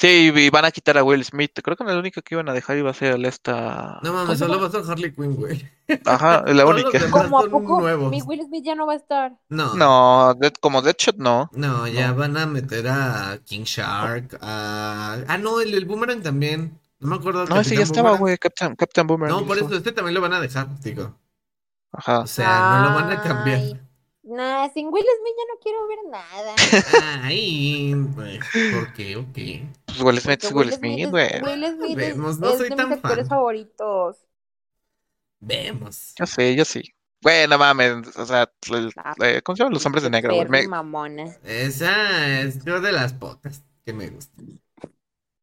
[0.00, 1.50] Sí, y van a quitar a Will Smith.
[1.60, 3.98] Creo que la única que iban a dejar iba a ser el esta.
[4.02, 5.68] No ¿Cómo mames, solo va a ser Harley Quinn, güey.
[6.06, 7.10] Ajá, la única.
[7.10, 8.10] Como a poco nuevos.
[8.10, 9.32] mi Will Smith ya no va a estar.
[9.48, 9.74] No.
[9.74, 11.50] No, como Deadshot no.
[11.52, 12.16] No, ya No.
[12.16, 15.18] van a meter a King Shark, a...
[15.26, 16.78] Ah, no, el, el Boomerang también.
[17.00, 17.46] No me acuerdo.
[17.46, 18.38] No, ese ya estaba, güey.
[18.38, 19.40] Captain, Captain Boomerang.
[19.40, 21.16] No, por eso este también lo van a dejar, digo.
[21.92, 22.20] Ajá.
[22.20, 23.87] O sea, no lo van a cambiar.
[24.30, 26.54] Nah, sin Will Smith ya no quiero ver nada.
[27.24, 28.40] Ay, pues,
[28.74, 29.16] ¿por qué?
[29.16, 29.74] Ok.
[29.86, 31.42] Pues Will Smith es Will Smith, es- güey.
[31.42, 34.16] Will Smith es, Vemos, no es soy de tan mis actores favoritos.
[35.40, 36.12] Vemos.
[36.18, 36.82] Yo sí, yo sí.
[37.22, 38.16] Güey, no mames.
[38.16, 40.46] O sea, el- Ah, eh, ¿cómo se llaman los hombres de negro, güey?
[40.48, 41.24] Me- mamona.
[41.44, 44.60] Esa es yo de las pocas que me gustan.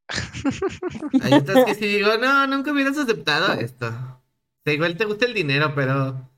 [1.23, 3.88] Hay otras que sí digo, no, nunca hubieras aceptado esto.
[3.88, 6.29] O sea, igual te gusta el dinero, pero...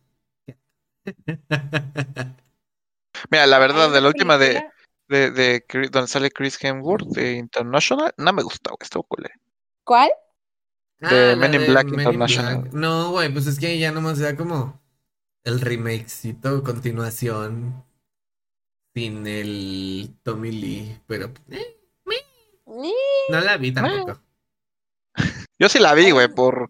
[3.32, 4.64] Mira, la Hay verdad, de la última de,
[5.08, 8.80] de, de donde sale Chris Hemsworth de International, no me gustó, güey.
[8.82, 9.30] Estuvo cool.
[9.84, 10.12] ¿Cuál?
[11.00, 12.62] De la Men in Black Men in International.
[12.62, 12.74] Black.
[12.74, 14.82] No, güey, pues es que ya nomás era como
[15.44, 17.86] el remakecito, continuación,
[18.94, 21.78] sin el Tommy Lee, pero eh,
[23.30, 24.20] no la vi tampoco.
[25.60, 26.70] Yo sí la vi, güey, por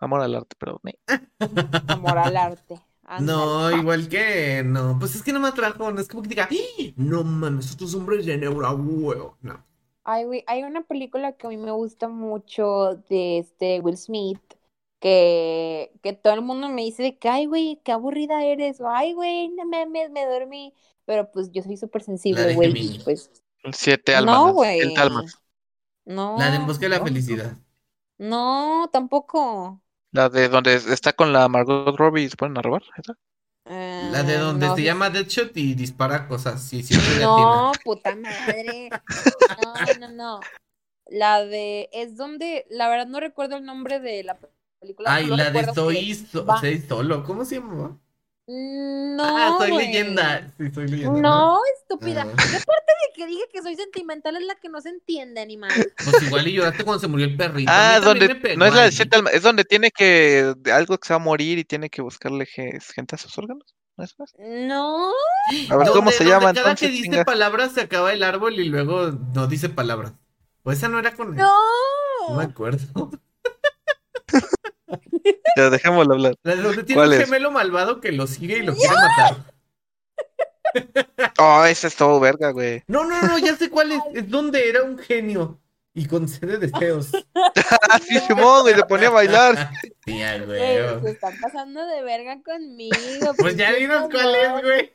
[0.00, 0.80] amor al arte, pero
[1.88, 2.80] amor al arte.
[3.18, 6.48] No, igual que no, pues es que no me atrajo, no es como que diga,
[6.50, 6.92] "¡Ah!
[6.96, 9.64] no mames, estos hombres de neuro, huevo, no.
[10.04, 14.40] Ay, güey, hay una película que a mí me gusta mucho de este Will Smith,
[15.00, 18.88] que, que todo el mundo me dice de que, ay, güey, qué aburrida eres, o
[18.88, 20.74] ay, güey, no mames, me dormí.
[21.06, 23.32] Pero pues yo soy súper sensible, güey, pues
[23.64, 24.42] el siete almas.
[24.42, 24.54] no, ¿no?
[24.54, 24.80] güey.
[24.80, 25.38] Siete almas.
[26.06, 27.56] No, La de En Busca de la no, Felicidad.
[28.18, 29.82] no, tampoco.
[30.16, 32.82] La de donde está con la Margot Robbie y se ponen a robar.
[32.96, 33.14] ¿esa?
[33.68, 36.84] La de Eh, donde no, se llama Deadshot y dispara cosas, sí,
[37.20, 38.90] No, puta madre.
[39.62, 40.40] No, no, no.
[41.08, 44.38] La de, es donde, la verdad no recuerdo el nombre de la
[44.80, 45.14] película.
[45.14, 47.98] Ay, la de Soy, so- soy solo, ¿cómo se llama?
[48.48, 49.86] No, ah, soy güey.
[49.86, 50.48] leyenda.
[50.56, 51.20] Sí, soy leyenda.
[51.20, 52.22] No, estúpida.
[52.28, 52.30] Ah.
[52.36, 55.70] ¿Qué parte de que dije que soy sentimental es la que no se entiende, animal?
[56.04, 57.70] Pues igual y lloraste cuando se murió el perrito.
[57.74, 61.08] Ah, donde pegó no es la de siete almas, es donde tiene que algo que
[61.08, 63.74] se va a morir y tiene que buscarle ge- gente a sus órganos.
[63.96, 64.24] ¿No es eso?
[64.38, 65.10] No,
[65.70, 66.80] A ver, ¿cómo se llama Cada entonces?
[66.88, 67.24] que dice chinga?
[67.24, 70.12] palabras se acaba el árbol y luego no dice palabras.
[70.62, 71.36] O esa no era con él.
[71.36, 71.52] no.
[72.28, 73.10] No me acuerdo.
[75.56, 76.34] Ya, dejémoslo hablar.
[76.42, 77.24] La de donde tiene ¿Cuál un es?
[77.24, 79.44] gemelo malvado que lo sigue y lo quiere matar.
[81.38, 82.82] Oh, ese es todo verga, güey.
[82.86, 84.00] No, no, no, ya sé cuál es.
[84.12, 85.58] Es donde era un genio
[85.94, 87.12] y concede deseos.
[87.34, 89.70] Ah, sí, Simón, güey, se ponía a bailar.
[90.04, 91.00] Sí, a Ey, huevo.
[91.00, 93.32] se están pasando de verga conmigo.
[93.38, 94.92] Pues ya dinos cuál es, güey.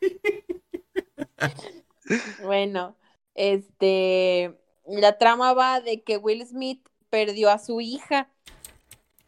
[2.43, 2.95] Bueno,
[3.33, 4.53] Este,
[4.85, 8.29] la trama va de que Will Smith perdió a su hija.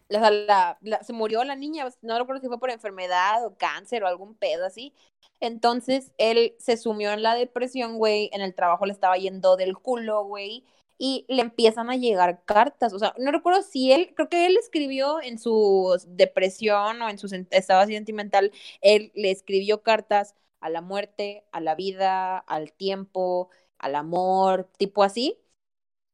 [0.09, 4.07] La- la- se murió la niña, no recuerdo si fue por enfermedad o cáncer o
[4.07, 4.93] algún pedo así.
[5.39, 8.29] Entonces él se sumió en la depresión, güey.
[8.33, 10.63] En el trabajo le estaba yendo del culo, güey.
[10.97, 12.93] Y le empiezan a llegar cartas.
[12.93, 17.17] O sea, no recuerdo si él, creo que él escribió en su depresión o en
[17.17, 18.51] su estado sentimental,
[18.81, 23.49] él le escribió cartas a la muerte, a la vida, al tiempo,
[23.79, 25.37] al amor, tipo así.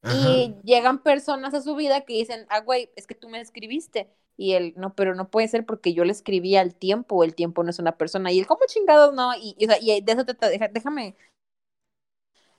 [0.02, 0.16] Ajá.
[0.16, 4.10] Y llegan personas a su vida que dicen, ah, güey, es que tú me escribiste.
[4.38, 7.64] Y él, no, pero no puede ser porque yo le escribí al tiempo, el tiempo
[7.64, 8.32] no es una persona.
[8.32, 9.34] Y él, ¿cómo chingados no?
[9.36, 11.16] Y, y, o sea, y de eso te, te- deja- déjame,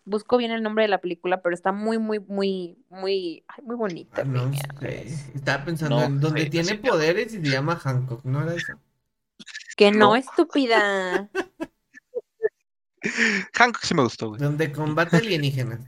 [0.04, 3.76] busco bien el nombre de la película, pero está muy, muy, muy, muy, ay, muy
[3.76, 4.22] bonita.
[4.22, 4.60] Ah, no niña.
[4.80, 5.06] sé.
[5.34, 6.74] Estaba pensando No, en donde sí, tiene sí.
[6.78, 8.74] poderes y se llama Hancock, ¿no era eso?
[9.76, 10.16] Que no, No.
[10.16, 11.30] estúpida.
[13.54, 14.40] Hancock sí me gustó, güey.
[14.40, 15.80] Donde combate alienígenas.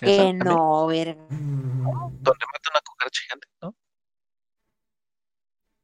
[0.00, 1.22] Que también, no, verga.
[1.30, 3.74] Mm, Donde mata una cucaracha gigante, ¿no?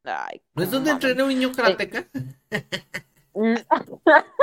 [0.04, 0.96] Ay, ¿No es donde maman.
[0.96, 2.08] entrena un niño karateca?
[3.34, 3.54] Mm.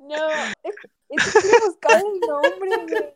[0.00, 0.28] no,
[0.62, 0.74] es,
[1.08, 3.14] es que quiero buscar el nombre.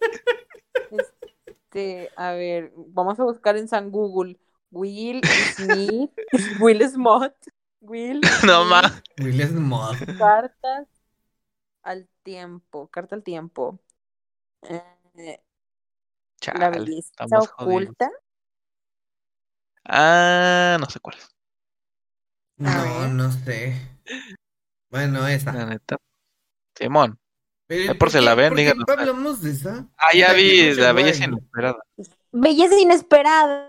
[0.90, 4.38] Este, a ver, vamos a buscar en San Google.
[4.70, 5.20] Will
[5.56, 6.10] Smith,
[6.60, 7.34] Will Smith,
[7.80, 9.02] Will No más.
[9.18, 10.16] Will Smith.
[10.18, 10.88] cartas
[11.82, 13.78] al tiempo, carta al tiempo.
[14.62, 15.40] Eh,
[16.54, 17.50] la belleza jodidos.
[17.58, 18.10] oculta.
[19.84, 21.28] Ah, no sé cuál es.
[22.56, 23.74] No, no sé.
[24.90, 25.52] Bueno, esa.
[25.52, 25.96] La neta.
[26.76, 27.18] Simón.
[27.66, 28.84] Pero, Ahí por si qué- la ven, por qué díganos.
[28.88, 29.88] hablamos de esa?
[29.96, 31.78] Ah, ya vi la belleza inesperada.
[32.30, 33.68] Belleza inesperada.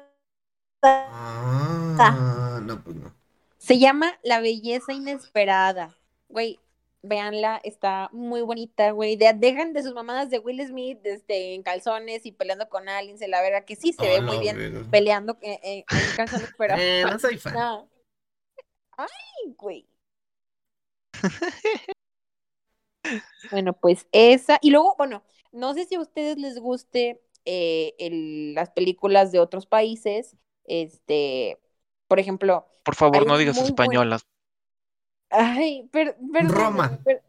[0.83, 3.13] Ah, no, pues no.
[3.57, 5.95] Se llama La Belleza Inesperada.
[6.27, 6.59] Güey,
[7.03, 9.15] véanla, está muy bonita, güey.
[9.17, 13.21] De- dejan de sus mamadas de Will Smith este, en calzones y peleando con aliens,
[13.21, 15.85] en la verga, que sí se ve Oh, muy no, bien pero- peleando eh, eh,
[15.89, 16.75] en calzones, pero.
[16.77, 17.53] Eh, no soy fan.
[17.53, 17.89] no.
[18.97, 19.07] Ay,
[19.57, 19.87] güey.
[23.51, 24.57] bueno, pues esa.
[24.61, 29.39] Y luego, bueno, no sé si a ustedes les guste eh, el- las películas de
[29.39, 30.37] otros países.
[30.65, 31.59] Este,
[32.07, 34.25] por ejemplo, Por favor, no digas muy españolas.
[35.33, 36.99] Ay, per, perdóname, Roma.
[37.03, 37.23] per-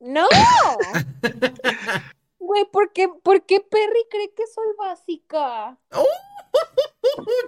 [0.00, 0.26] no,
[2.38, 5.78] güey, ¿por qué, por qué Perry cree que soy básica?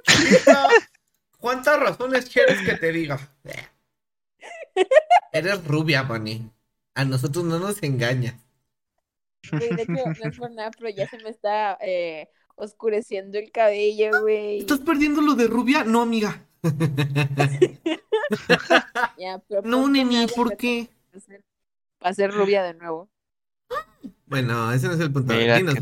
[0.03, 0.69] Chica,
[1.39, 3.19] ¿Cuántas razones quieres que te diga?
[5.33, 6.51] Eres rubia, Bonnie.
[6.95, 8.35] A nosotros no nos engañas.
[9.51, 13.51] Güey, de hecho, no es por nada, pero ya se me está eh, oscureciendo el
[13.51, 14.61] cabello, güey.
[14.61, 15.85] ¿Estás perdiendo lo de rubia?
[15.85, 16.47] No, amiga.
[19.17, 20.89] Ya, pero No, me neni, ¿por qué?
[21.11, 21.45] para ser-
[21.99, 23.09] Para ser rubia de nuevo.
[24.27, 25.35] Bueno, ese no es el punto.
[25.35, 25.77] Mira Dinos.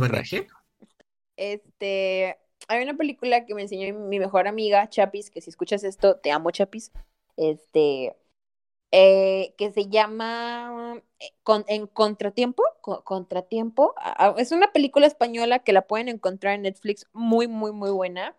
[1.36, 6.16] Este, hay una película que me enseñó mi mejor amiga, Chapis, que si escuchas esto,
[6.18, 6.92] te amo, Chapis.
[7.36, 8.14] Este,
[8.92, 12.62] eh, que se llama eh, con, En Contratiempo.
[12.82, 13.94] Co- Contratiempo.
[13.98, 17.90] Ah, ah, es una película española que la pueden encontrar en Netflix, muy, muy, muy
[17.90, 18.36] buena.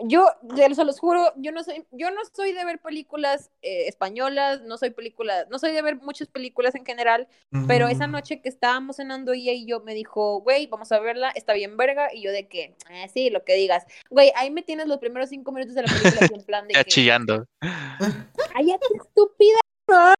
[0.00, 0.26] Yo,
[0.56, 3.86] se los, se los juro, yo no soy, yo no soy de ver películas eh,
[3.86, 7.28] españolas, no soy películas, no soy de ver muchas películas en general,
[7.68, 11.30] pero esa noche que estábamos cenando ella y yo me dijo, güey, vamos a verla,
[11.30, 12.12] está bien verga.
[12.12, 13.84] Y yo de que, "Ah, sí, lo que digas.
[14.10, 16.82] Güey, ahí me tienes los primeros cinco minutos de la película en plan de Ya
[16.84, 17.46] que, chillando.
[17.60, 19.58] cállate, estúpida.
[19.88, 20.14] No,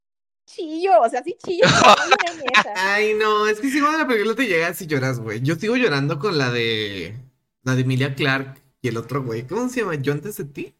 [0.48, 1.64] chillo, o sea, sí chillo.
[2.76, 5.40] Ay, no, es que si cuando la película te llegas y lloras, güey.
[5.40, 7.16] Yo sigo llorando con la de.
[7.62, 9.46] La de Emilia Clark y el otro güey.
[9.46, 9.94] ¿Cómo se llama?
[9.94, 10.74] ¿Yo antes de ti?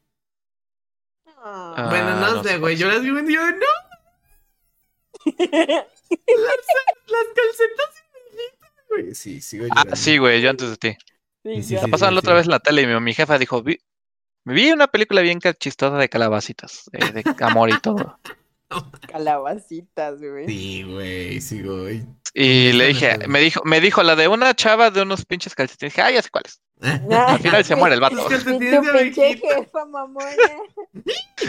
[1.27, 1.87] Ah.
[1.89, 2.77] bueno, no, no sé, güey.
[2.77, 3.67] Yo las vi y yo, no,
[5.25, 5.87] las
[7.35, 9.15] calcetas y güey.
[9.15, 9.93] Sí, sigo llorando.
[9.95, 10.97] Ah, sí, güey, yo antes de ti.
[11.63, 11.91] Sí, La sí.
[11.91, 13.81] pasaron la otra vez en la tele y mi, mi jefa dijo, vi,
[14.45, 18.19] vi una película bien chistosa de calabacitas, de, de amor y todo.
[19.09, 20.47] Calabacitas, güey.
[20.47, 22.07] Sí, güey, sí, güey.
[22.35, 25.55] Y le me dije, me dijo, me dijo la de una chava de unos pinches
[25.55, 25.95] calcetines.
[25.95, 26.61] Dije, ah, ya sé cuál es.
[27.11, 28.27] Al final se muere el vato.
[28.29, 30.27] Pinche jefa, mamona.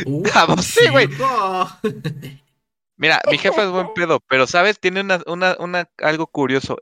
[0.05, 1.07] Uh, Ah, pues sí, güey.
[2.97, 6.78] Mira, mi jefa es buen pedo, pero sabes, tiene una, una, una, algo curioso.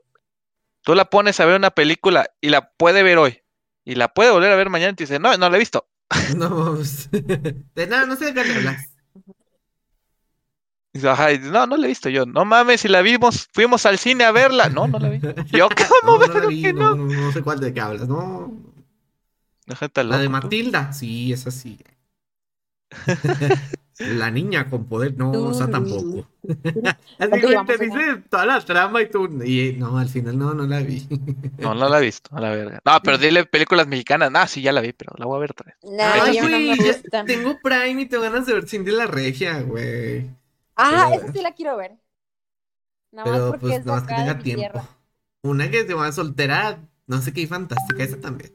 [0.82, 3.42] Tú la pones a ver una película y la puede ver hoy.
[3.84, 5.88] Y la puede volver a ver mañana y te dice, no, no la he visto.
[6.36, 7.10] No, vamos.
[7.10, 8.93] De nada, no sé de qué hablas.
[10.94, 12.24] Y dice, "Ajá", y dice, no, no la he visto yo.
[12.24, 14.68] No mames, si la vimos, fuimos al cine a verla.
[14.70, 15.20] No, no la vi.
[15.50, 15.68] Yo,
[16.02, 16.96] ¿cómo No, no la verlo vi, que no, no?
[17.06, 18.08] no, no sé cuál de qué hablas.
[18.08, 18.52] No.
[19.66, 20.28] La gente La de.
[20.28, 21.78] Matilda, sí, es así.
[23.98, 26.26] La niña con poder, no, o sea, tampoco.
[26.48, 26.60] Así
[27.16, 29.26] ¿Cuánto güey, llevamos, te dice toda la trama y tú.
[29.44, 31.06] Y no, al final no, no la vi.
[31.58, 32.80] No, no la he visto, a la verga.
[32.84, 34.32] No, pero dile películas mexicanas.
[34.34, 35.76] Ah, sí, ya la vi, pero la voy a ver otra vez.
[35.84, 37.26] No, Ay, ya no me güey, ya gustan.
[37.26, 40.28] tengo Prime y tengo ganas de ver Cindy la Regia, güey.
[40.76, 41.98] Ah, esa sí la quiero ver.
[43.12, 44.42] Nada más Pero porque pues es nada más que tenga tiempo.
[44.42, 44.88] tierra.
[45.42, 48.52] Una que se llama Soltera, no sé qué, y fantástica, esa también.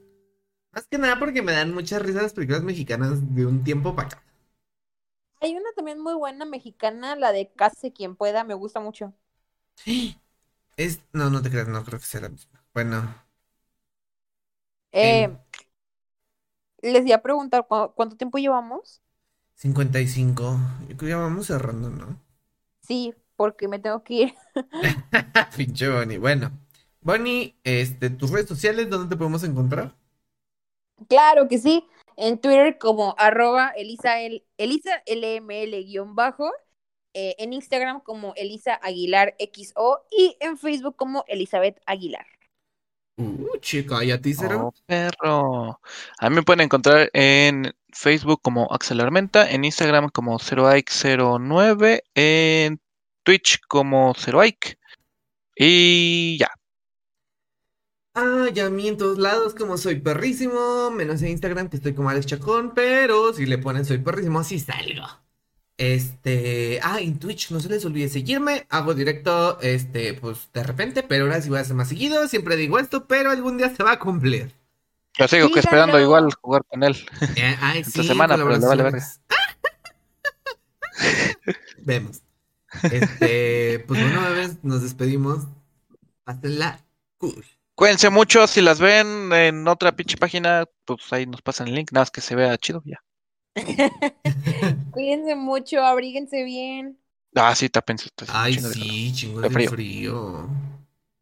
[0.73, 4.09] Más que nada porque me dan muchas risas las películas mexicanas de un tiempo para
[4.09, 4.23] acá.
[5.41, 9.13] Hay una también muy buena mexicana, la de Case quien pueda, me gusta mucho.
[10.77, 12.65] Es, no, no te creas, no creo que sea la misma.
[12.73, 13.15] Bueno,
[14.91, 15.29] Eh,
[16.81, 19.01] les iba a preguntar ¿cu- cuánto tiempo llevamos.
[19.59, 20.59] 55.
[20.89, 22.19] Yo creo que ya vamos cerrando, ¿no?
[22.81, 24.35] Sí, porque me tengo que ir.
[25.57, 26.17] Pinche Bonnie.
[26.17, 26.51] Bueno,
[27.01, 29.95] Bonnie, este, tus redes sociales, ¿dónde te podemos encontrar?
[31.07, 31.87] Claro que sí.
[32.17, 36.51] En Twitter como arroba Elisa, el, Elisa LML guion bajo.
[37.13, 42.25] eh, en Instagram como Elisa Aguilar XO y en Facebook como Elizabeth Aguilar.
[43.17, 44.69] Uh, chica, ¿y a ti, Cero?
[44.69, 45.81] Oh, perro.
[46.19, 52.79] A mí me pueden encontrar en Facebook como Axel Armenta, en Instagram como 0ike09, en
[53.23, 54.77] Twitch como 0ike.
[55.55, 56.49] Y ya.
[58.15, 61.93] Ah, ya a mí en todos lados, como soy perrísimo, menos en Instagram que estoy
[61.93, 65.07] como Alex Chacón, pero si le ponen soy perrísimo, así salgo.
[65.77, 71.03] Este, ah, en Twitch, no se les olvide seguirme, hago directo, este, pues de repente,
[71.03, 73.83] pero ahora sí voy a hacer más seguido, siempre digo esto, pero algún día se
[73.83, 74.51] va a cumplir.
[75.19, 76.95] Yo sigo que esperando igual jugar con él.
[77.35, 79.21] Eh, ay, Esta sí, semana, pero le vale colaboraciones.
[81.79, 82.21] Vemos.
[82.83, 85.47] Este, pues bueno, bebés, nos despedimos.
[86.23, 86.79] Pásenla
[87.17, 87.43] cool.
[87.75, 91.91] Cuídense mucho, si las ven en otra pinche página, pues ahí nos pasan el link,
[91.91, 93.01] nada más que se vea chido ya.
[94.91, 96.99] Cuídense mucho, abríguense bien.
[97.35, 99.69] Ah, sí, está haciendo Ay, chingo sí, chingos De de frío.
[99.69, 100.49] frío.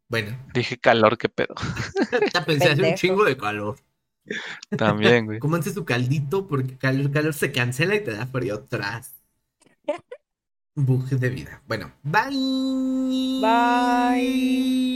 [0.08, 1.54] Bueno, Dije calor, qué pedo.
[2.32, 3.76] tápense, hace un chingo de calor.
[4.76, 5.38] También, güey.
[5.38, 9.14] Cómanse su caldito porque calor, calor se cancela y te da frío tras.
[10.76, 11.62] Buje de vida.
[11.66, 12.30] Bueno, bye.
[13.40, 14.88] Bye.